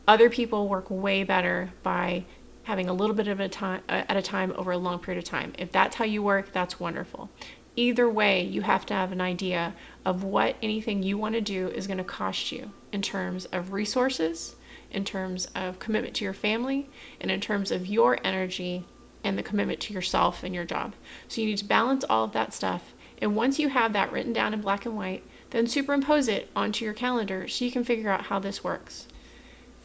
Other 0.07 0.29
people 0.29 0.67
work 0.67 0.89
way 0.89 1.23
better 1.23 1.71
by 1.83 2.25
having 2.63 2.87
a 2.87 2.93
little 2.93 3.15
bit 3.15 3.27
of 3.27 3.39
a 3.39 3.49
time 3.49 3.81
uh, 3.89 4.03
at 4.07 4.17
a 4.17 4.21
time 4.21 4.53
over 4.55 4.71
a 4.71 4.77
long 4.77 4.99
period 4.99 5.23
of 5.23 5.29
time. 5.29 5.53
If 5.57 5.71
that's 5.71 5.95
how 5.95 6.05
you 6.05 6.21
work, 6.21 6.51
that's 6.51 6.79
wonderful. 6.79 7.29
Either 7.75 8.09
way, 8.09 8.43
you 8.43 8.61
have 8.61 8.85
to 8.85 8.93
have 8.93 9.11
an 9.11 9.21
idea 9.21 9.73
of 10.03 10.23
what 10.23 10.57
anything 10.61 11.01
you 11.01 11.17
want 11.17 11.35
to 11.35 11.41
do 11.41 11.69
is 11.69 11.87
going 11.87 11.97
to 11.97 12.03
cost 12.03 12.51
you 12.51 12.71
in 12.91 13.01
terms 13.01 13.45
of 13.45 13.71
resources, 13.71 14.55
in 14.91 15.05
terms 15.05 15.47
of 15.55 15.79
commitment 15.79 16.13
to 16.13 16.25
your 16.25 16.33
family, 16.33 16.89
and 17.21 17.31
in 17.31 17.39
terms 17.39 17.71
of 17.71 17.87
your 17.87 18.19
energy 18.25 18.85
and 19.23 19.37
the 19.37 19.43
commitment 19.43 19.79
to 19.79 19.93
yourself 19.93 20.43
and 20.43 20.53
your 20.53 20.65
job. 20.65 20.93
So 21.27 21.39
you 21.39 21.47
need 21.47 21.59
to 21.59 21.65
balance 21.65 22.03
all 22.09 22.25
of 22.25 22.33
that 22.33 22.53
stuff. 22.53 22.93
And 23.21 23.35
once 23.35 23.59
you 23.59 23.69
have 23.69 23.93
that 23.93 24.11
written 24.11 24.33
down 24.33 24.53
in 24.53 24.61
black 24.61 24.85
and 24.85 24.97
white, 24.97 25.23
then 25.51 25.67
superimpose 25.67 26.27
it 26.27 26.49
onto 26.55 26.83
your 26.83 26.93
calendar 26.93 27.47
so 27.47 27.63
you 27.63 27.71
can 27.71 27.83
figure 27.83 28.09
out 28.09 28.25
how 28.25 28.39
this 28.39 28.63
works. 28.63 29.07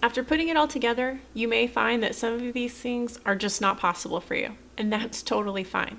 After 0.03 0.25
putting 0.25 0.49
it 0.49 0.57
all 0.57 0.69
together, 0.69 1.21
you 1.35 1.47
may 1.47 1.67
find 1.67 2.03
that 2.03 2.15
some 2.15 2.35
of 2.35 2.53
these 2.53 2.75
things 2.75 3.19
are 3.25 3.37
just 3.37 3.61
not 3.61 3.79
possible 3.79 4.21
for 4.21 4.35
you, 4.35 4.57
and 4.77 4.93
that's 4.93 5.23
totally 5.23 5.65
fine. 5.65 5.99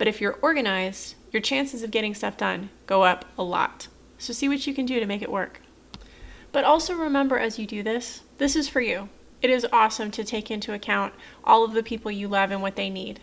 But 0.00 0.08
if 0.08 0.18
you're 0.18 0.38
organized, 0.40 1.14
your 1.30 1.42
chances 1.42 1.82
of 1.82 1.90
getting 1.90 2.14
stuff 2.14 2.38
done 2.38 2.70
go 2.86 3.02
up 3.02 3.26
a 3.36 3.42
lot. 3.42 3.88
So 4.16 4.32
see 4.32 4.48
what 4.48 4.66
you 4.66 4.72
can 4.72 4.86
do 4.86 4.98
to 4.98 5.04
make 5.04 5.20
it 5.20 5.30
work. 5.30 5.60
But 6.52 6.64
also 6.64 6.94
remember 6.94 7.38
as 7.38 7.58
you 7.58 7.66
do 7.66 7.82
this, 7.82 8.22
this 8.38 8.56
is 8.56 8.66
for 8.66 8.80
you. 8.80 9.10
It 9.42 9.50
is 9.50 9.66
awesome 9.70 10.10
to 10.12 10.24
take 10.24 10.50
into 10.50 10.72
account 10.72 11.12
all 11.44 11.64
of 11.64 11.74
the 11.74 11.82
people 11.82 12.10
you 12.10 12.28
love 12.28 12.50
and 12.50 12.62
what 12.62 12.76
they 12.76 12.88
need. 12.88 13.20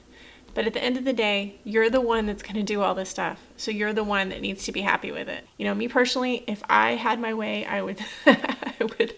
But 0.54 0.68
at 0.68 0.74
the 0.76 0.84
end 0.84 0.98
of 0.98 1.04
the 1.04 1.14
day, 1.14 1.56
you're 1.64 1.90
the 1.90 2.00
one 2.00 2.28
that's 2.28 2.44
going 2.44 2.58
to 2.58 2.62
do 2.62 2.84
all 2.84 2.94
this 2.94 3.10
stuff. 3.10 3.42
So 3.58 3.72
you're 3.72 3.92
the 3.92 4.04
one 4.04 4.30
that 4.30 4.42
needs 4.42 4.64
to 4.66 4.72
be 4.72 4.82
happy 4.82 5.12
with 5.12 5.28
it. 5.28 5.48
You 5.58 5.66
know, 5.66 5.74
me 5.74 5.88
personally, 5.88 6.44
if 6.46 6.62
I 6.70 6.92
had 6.92 7.20
my 7.20 7.34
way, 7.34 7.66
I 7.66 7.82
would 7.82 8.00
I 8.28 8.76
would 8.82 9.16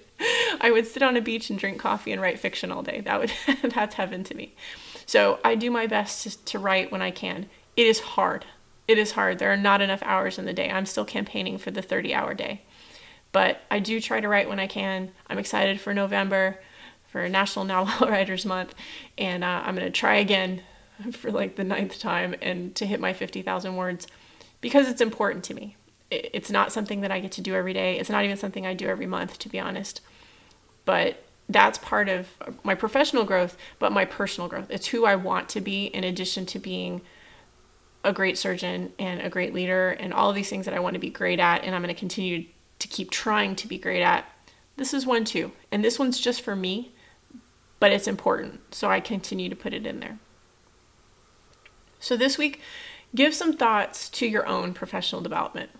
I 0.61 0.71
would 0.71 0.87
sit 0.87 1.03
on 1.03 1.17
a 1.17 1.21
beach 1.21 1.49
and 1.49 1.59
drink 1.59 1.77
coffee 1.77 2.13
and 2.13 2.21
write 2.21 2.39
fiction 2.39 2.71
all 2.71 2.83
day. 2.83 3.01
That 3.01 3.19
would 3.19 3.33
that's 3.75 3.95
heaven 3.95 4.23
to 4.23 4.33
me. 4.33 4.55
So 5.09 5.39
I 5.43 5.55
do 5.55 5.71
my 5.71 5.87
best 5.87 6.21
to, 6.21 6.45
to 6.45 6.59
write 6.59 6.91
when 6.91 7.01
I 7.01 7.09
can. 7.09 7.47
It 7.75 7.87
is 7.87 7.99
hard. 7.99 8.45
It 8.87 8.99
is 8.99 9.13
hard. 9.13 9.39
There 9.39 9.51
are 9.51 9.57
not 9.57 9.81
enough 9.81 10.03
hours 10.03 10.37
in 10.37 10.45
the 10.45 10.53
day. 10.53 10.69
I'm 10.69 10.85
still 10.85 11.03
campaigning 11.03 11.57
for 11.57 11.71
the 11.71 11.81
30 11.81 12.13
hour 12.13 12.35
day. 12.35 12.61
But 13.31 13.61
I 13.71 13.79
do 13.79 13.99
try 13.99 14.21
to 14.21 14.27
write 14.27 14.47
when 14.47 14.59
I 14.59 14.67
can. 14.67 15.11
I'm 15.25 15.39
excited 15.39 15.81
for 15.81 15.95
November, 15.95 16.59
for 17.07 17.27
National 17.27 17.65
Novel 17.73 18.07
Writers 18.07 18.45
Month, 18.45 18.75
and 19.17 19.43
uh, 19.43 19.63
I'm 19.65 19.73
going 19.73 19.87
to 19.87 19.89
try 19.89 20.17
again 20.17 20.61
for 21.11 21.31
like 21.31 21.55
the 21.55 21.63
ninth 21.63 21.97
time 21.97 22.35
and 22.39 22.75
to 22.75 22.85
hit 22.85 22.99
my 22.99 23.11
50,000 23.11 23.75
words 23.75 24.05
because 24.61 24.87
it's 24.87 25.01
important 25.01 25.43
to 25.45 25.55
me. 25.55 25.75
It's 26.11 26.51
not 26.51 26.71
something 26.71 27.01
that 27.01 27.11
I 27.11 27.19
get 27.19 27.31
to 27.31 27.41
do 27.41 27.55
every 27.55 27.73
day. 27.73 27.97
It's 27.97 28.11
not 28.11 28.25
even 28.25 28.37
something 28.37 28.67
I 28.67 28.75
do 28.75 28.85
every 28.85 29.07
month, 29.07 29.39
to 29.39 29.49
be 29.49 29.59
honest. 29.59 30.01
But 30.85 31.23
that's 31.49 31.79
part 31.79 32.07
of 32.07 32.27
my 32.63 32.75
professional 32.75 33.25
growth, 33.25 33.57
but 33.79 33.91
my 33.91 34.05
personal 34.05 34.47
growth. 34.47 34.67
It's 34.69 34.87
who 34.87 35.05
I 35.05 35.15
want 35.15 35.49
to 35.49 35.61
be 35.61 35.85
in 35.85 36.03
addition 36.03 36.45
to 36.47 36.59
being 36.59 37.01
a 38.03 38.13
great 38.13 38.37
surgeon 38.37 38.93
and 38.97 39.19
a 39.21 39.29
great 39.29 39.53
leader 39.53 39.89
and 39.89 40.13
all 40.13 40.29
of 40.29 40.35
these 40.35 40.49
things 40.49 40.65
that 40.65 40.73
I 40.73 40.79
want 40.79 40.93
to 40.93 40.99
be 40.99 41.09
great 41.09 41.39
at 41.39 41.63
and 41.63 41.75
I'm 41.75 41.81
going 41.81 41.93
to 41.93 41.99
continue 41.99 42.45
to 42.77 42.87
keep 42.87 43.11
trying 43.11 43.55
to 43.57 43.67
be 43.67 43.77
great 43.77 44.01
at. 44.01 44.25
This 44.77 44.93
is 44.93 45.05
one 45.05 45.25
too. 45.25 45.51
And 45.71 45.83
this 45.83 45.99
one's 45.99 46.19
just 46.19 46.41
for 46.41 46.55
me, 46.55 46.93
but 47.79 47.91
it's 47.91 48.07
important. 48.07 48.73
So 48.73 48.89
I 48.89 49.01
continue 49.01 49.49
to 49.49 49.55
put 49.55 49.73
it 49.73 49.85
in 49.85 49.99
there. 49.99 50.19
So 51.99 52.15
this 52.15 52.37
week, 52.37 52.61
give 53.13 53.33
some 53.33 53.53
thoughts 53.53 54.09
to 54.11 54.27
your 54.27 54.47
own 54.47 54.73
professional 54.73 55.21
development. 55.21 55.71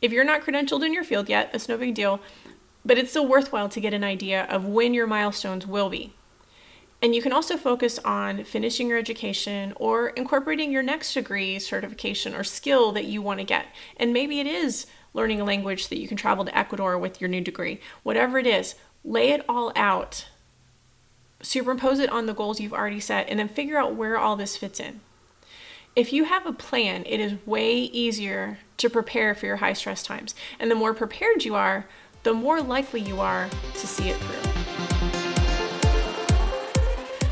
If 0.00 0.12
you're 0.12 0.24
not 0.24 0.42
credentialed 0.42 0.84
in 0.84 0.94
your 0.94 1.04
field 1.04 1.28
yet, 1.28 1.50
that's 1.50 1.68
no 1.68 1.76
big 1.76 1.94
deal, 1.94 2.20
but 2.84 2.98
it's 2.98 3.10
still 3.10 3.26
worthwhile 3.26 3.68
to 3.68 3.80
get 3.80 3.94
an 3.94 4.04
idea 4.04 4.44
of 4.44 4.66
when 4.66 4.94
your 4.94 5.06
milestones 5.06 5.66
will 5.66 5.90
be. 5.90 6.14
And 7.02 7.14
you 7.14 7.22
can 7.22 7.32
also 7.32 7.56
focus 7.56 7.98
on 8.04 8.44
finishing 8.44 8.88
your 8.88 8.98
education 8.98 9.72
or 9.76 10.08
incorporating 10.08 10.70
your 10.70 10.82
next 10.82 11.14
degree, 11.14 11.58
certification, 11.58 12.34
or 12.34 12.44
skill 12.44 12.92
that 12.92 13.06
you 13.06 13.22
want 13.22 13.40
to 13.40 13.44
get. 13.44 13.66
And 13.96 14.12
maybe 14.12 14.38
it 14.38 14.46
is 14.46 14.86
learning 15.14 15.40
a 15.40 15.44
language 15.44 15.88
that 15.88 15.98
you 15.98 16.06
can 16.06 16.18
travel 16.18 16.44
to 16.44 16.56
Ecuador 16.56 16.98
with 16.98 17.20
your 17.20 17.28
new 17.28 17.40
degree. 17.40 17.80
Whatever 18.02 18.38
it 18.38 18.46
is, 18.46 18.74
lay 19.02 19.30
it 19.30 19.44
all 19.48 19.72
out, 19.74 20.28
superimpose 21.40 21.98
it 21.98 22.10
on 22.10 22.26
the 22.26 22.34
goals 22.34 22.60
you've 22.60 22.74
already 22.74 23.00
set, 23.00 23.28
and 23.30 23.38
then 23.38 23.48
figure 23.48 23.78
out 23.78 23.94
where 23.94 24.18
all 24.18 24.36
this 24.36 24.58
fits 24.58 24.78
in. 24.78 25.00
If 25.96 26.12
you 26.12 26.24
have 26.24 26.46
a 26.46 26.52
plan, 26.52 27.04
it 27.06 27.18
is 27.18 27.34
way 27.46 27.76
easier 27.76 28.58
to 28.76 28.90
prepare 28.90 29.34
for 29.34 29.46
your 29.46 29.56
high 29.56 29.72
stress 29.72 30.02
times. 30.02 30.34
And 30.58 30.70
the 30.70 30.76
more 30.76 30.94
prepared 30.94 31.44
you 31.44 31.54
are, 31.54 31.86
the 32.22 32.34
more 32.34 32.60
likely 32.60 33.00
you 33.00 33.20
are 33.20 33.48
to 33.74 33.86
see 33.86 34.10
it 34.10 34.16
through. 34.16 34.50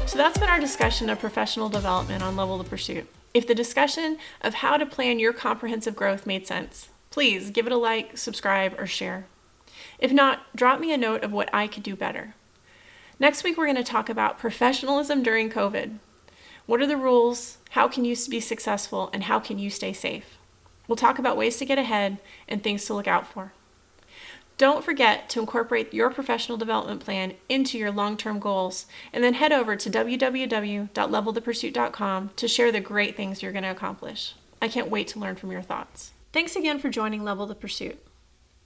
So 0.07 0.17
that's 0.17 0.39
been 0.39 0.49
our 0.49 0.61
discussion 0.61 1.11
of 1.11 1.19
professional 1.19 1.69
development 1.69 2.23
on 2.23 2.37
Level 2.37 2.59
the 2.59 2.65
Pursuit. 2.65 3.07
If 3.35 3.47
the 3.47 3.55
discussion 3.55 4.19
of 4.41 4.55
how 4.55 4.77
to 4.79 4.87
plan 4.87 5.19
your 5.19 5.33
comprehensive 5.33 5.95
growth 5.95 6.27
made 6.27 6.47
sense, 6.47 6.89
please 7.11 7.51
give 7.51 7.67
it 7.67 7.73
a 7.73 7.77
like, 7.77 8.17
subscribe, 8.17 8.75
or 8.81 8.87
share. 8.87 9.27
If 9.99 10.13
not, 10.13 10.41
drop 10.57 10.81
me 10.81 10.93
a 10.93 10.97
note 10.97 11.23
of 11.23 11.33
what 11.33 11.53
I 11.55 11.67
could 11.67 11.83
do 11.83 11.95
better. 11.95 12.35
Next 13.21 13.45
week, 13.45 13.59
we're 13.59 13.67
going 13.67 13.77
to 13.77 13.85
talk 13.85 14.09
about 14.09 14.39
professionalism 14.39 15.23
during 15.23 15.51
COVID. 15.51 15.99
What 16.67 16.81
are 16.81 16.87
the 16.87 16.97
rules? 16.97 17.59
How 17.71 17.87
can 17.89 18.05
you 18.05 18.17
be 18.31 18.41
successful? 18.41 19.11
And 19.13 19.25
how 19.25 19.41
can 19.41 19.59
you 19.59 19.71
stay 19.71 19.93
safe? 19.93 20.39
We'll 20.87 20.97
talk 20.97 21.19
about 21.19 21.37
ways 21.37 21.59
to 21.59 21.65
get 21.65 21.79
ahead 21.79 22.19
and 22.49 22.63
things 22.63 22.87
to 22.87 22.95
look 22.95 23.07
out 23.07 23.27
for. 23.27 23.53
Don't 24.59 24.85
forget 24.85 25.31
to 25.31 25.41
incorporate 25.41 25.95
your 25.95 26.11
professional 26.11 26.59
development 26.59 27.01
plan 27.01 27.33
into 27.49 27.79
your 27.79 27.91
long 27.91 28.17
term 28.17 28.39
goals, 28.39 28.87
and 29.13 29.25
then 29.25 29.35
head 29.35 29.53
over 29.53 29.77
to 29.77 29.89
www.levelthepursuit.com 29.89 32.31
to 32.37 32.49
share 32.49 32.73
the 32.73 32.81
great 32.81 33.17
things 33.17 33.43
you're 33.43 33.53
going 33.53 33.63
to 33.63 33.71
accomplish. 33.71 34.35
I 34.61 34.67
can't 34.69 34.91
wait 34.91 35.09
to 35.09 35.21
learn 35.21 35.37
from 35.37 35.53
your 35.53 35.63
thoughts. 35.63 36.11
Thanks 36.33 36.57
again 36.57 36.79
for 36.79 36.91
joining 36.91 37.25
Level 37.25 37.47
the 37.47 37.55
Pursuit. 37.55 38.05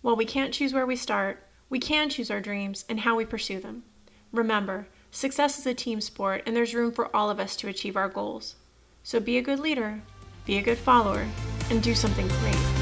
While 0.01 0.17
we 0.17 0.25
can't 0.25 0.55
choose 0.55 0.73
where 0.73 0.87
we 0.87 0.97
start, 0.97 1.47
we 1.69 1.79
can 1.79 2.09
choose 2.09 2.31
our 2.31 2.41
dreams 2.41 2.85
and 2.89 3.01
how 3.01 3.15
we 3.15 3.25
pursue 3.25 3.61
them. 3.61 3.85
Remember, 4.33 4.89
Success 5.15 5.59
is 5.59 5.67
a 5.67 5.75
team 5.75 6.01
sport, 6.01 6.43
and 6.47 6.57
there's 6.57 6.75
room 6.75 6.91
for 6.91 7.15
all 7.15 7.29
of 7.29 7.39
us 7.39 7.55
to 7.57 7.69
achieve 7.69 7.99
our 7.99 8.09
goals. 8.09 8.57
So 9.03 9.21
be 9.21 9.37
a 9.37 9.43
good 9.43 9.61
leader, 9.61 10.01
be 10.47 10.57
a 10.57 10.63
good 10.63 10.79
follower, 10.79 11.29
and 11.71 11.83
do 11.83 11.95
something 11.95 12.27
great. 12.29 12.82